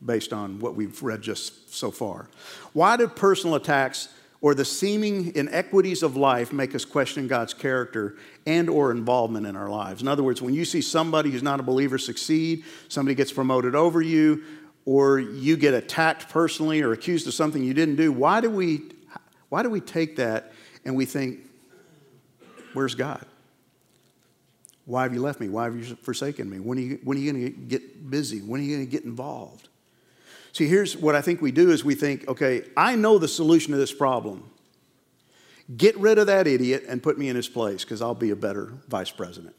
[0.04, 2.28] based on what we've read just so far?
[2.72, 4.08] Why do personal attacks
[4.42, 9.56] or the seeming inequities of life make us question God's character and or involvement in
[9.56, 10.02] our lives.
[10.02, 13.74] In other words, when you see somebody who's not a believer succeed, somebody gets promoted
[13.76, 14.42] over you,
[14.84, 18.82] or you get attacked personally or accused of something you didn't do, why do we
[19.48, 20.52] why do we take that
[20.84, 21.40] and we think,
[22.72, 23.24] where's God?
[24.86, 25.48] Why have you left me?
[25.48, 26.58] Why have you forsaken me?
[26.58, 28.40] When are you, when are you going to get busy?
[28.40, 29.68] When are you going to get involved?
[30.52, 33.72] See, here's what I think we do is we think, okay, I know the solution
[33.72, 34.50] to this problem.
[35.76, 38.36] Get rid of that idiot and put me in his place because I'll be a
[38.36, 39.54] better vice president.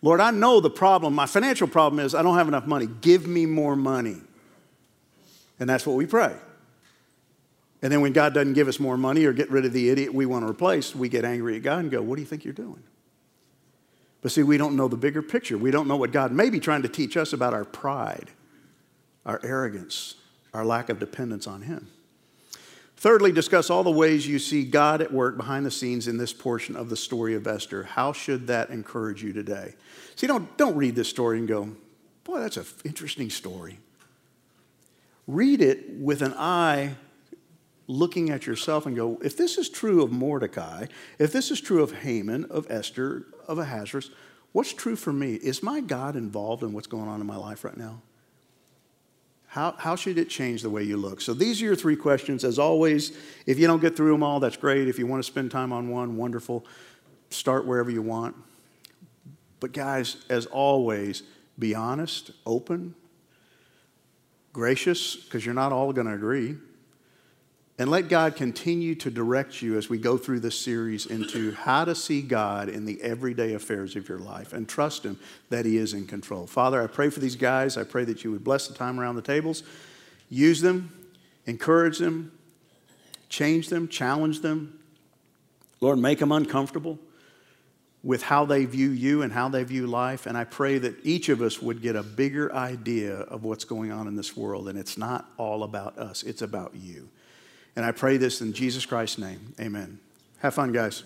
[0.00, 1.14] Lord, I know the problem.
[1.14, 2.88] My financial problem is I don't have enough money.
[3.00, 4.16] Give me more money.
[5.60, 6.34] And that's what we pray.
[7.82, 10.14] And then when God doesn't give us more money or get rid of the idiot
[10.14, 12.44] we want to replace, we get angry at God and go, What do you think
[12.44, 12.82] you're doing?
[14.22, 15.58] But see, we don't know the bigger picture.
[15.58, 18.30] We don't know what God may be trying to teach us about our pride
[19.26, 20.14] our arrogance,
[20.52, 21.88] our lack of dependence on Him.
[22.96, 26.32] Thirdly, discuss all the ways you see God at work behind the scenes in this
[26.32, 27.82] portion of the story of Esther.
[27.82, 29.74] How should that encourage you today?
[30.16, 31.76] See, don't, don't read this story and go,
[32.24, 33.78] boy, that's an interesting story.
[35.26, 36.94] Read it with an eye
[37.86, 40.86] looking at yourself and go, if this is true of Mordecai,
[41.18, 44.10] if this is true of Haman, of Esther, of Ahasuerus,
[44.52, 45.34] what's true for me?
[45.34, 48.00] Is my God involved in what's going on in my life right now?
[49.54, 51.20] How, how should it change the way you look?
[51.20, 52.42] So these are your three questions.
[52.42, 54.88] As always, if you don't get through them all, that's great.
[54.88, 56.66] If you want to spend time on one, wonderful.
[57.30, 58.34] Start wherever you want.
[59.60, 61.22] But guys, as always,
[61.56, 62.96] be honest, open,
[64.52, 66.56] gracious, because you're not all going to agree.
[67.76, 71.84] And let God continue to direct you as we go through this series into how
[71.84, 75.18] to see God in the everyday affairs of your life and trust Him
[75.50, 76.46] that He is in control.
[76.46, 77.76] Father, I pray for these guys.
[77.76, 79.64] I pray that you would bless the time around the tables,
[80.30, 81.10] use them,
[81.46, 82.30] encourage them,
[83.28, 84.78] change them, challenge them.
[85.80, 87.00] Lord, make them uncomfortable
[88.04, 90.26] with how they view you and how they view life.
[90.26, 93.90] And I pray that each of us would get a bigger idea of what's going
[93.90, 94.68] on in this world.
[94.68, 97.08] And it's not all about us, it's about you.
[97.76, 99.54] And I pray this in Jesus Christ's name.
[99.60, 99.98] Amen.
[100.38, 101.02] Have fun, guys.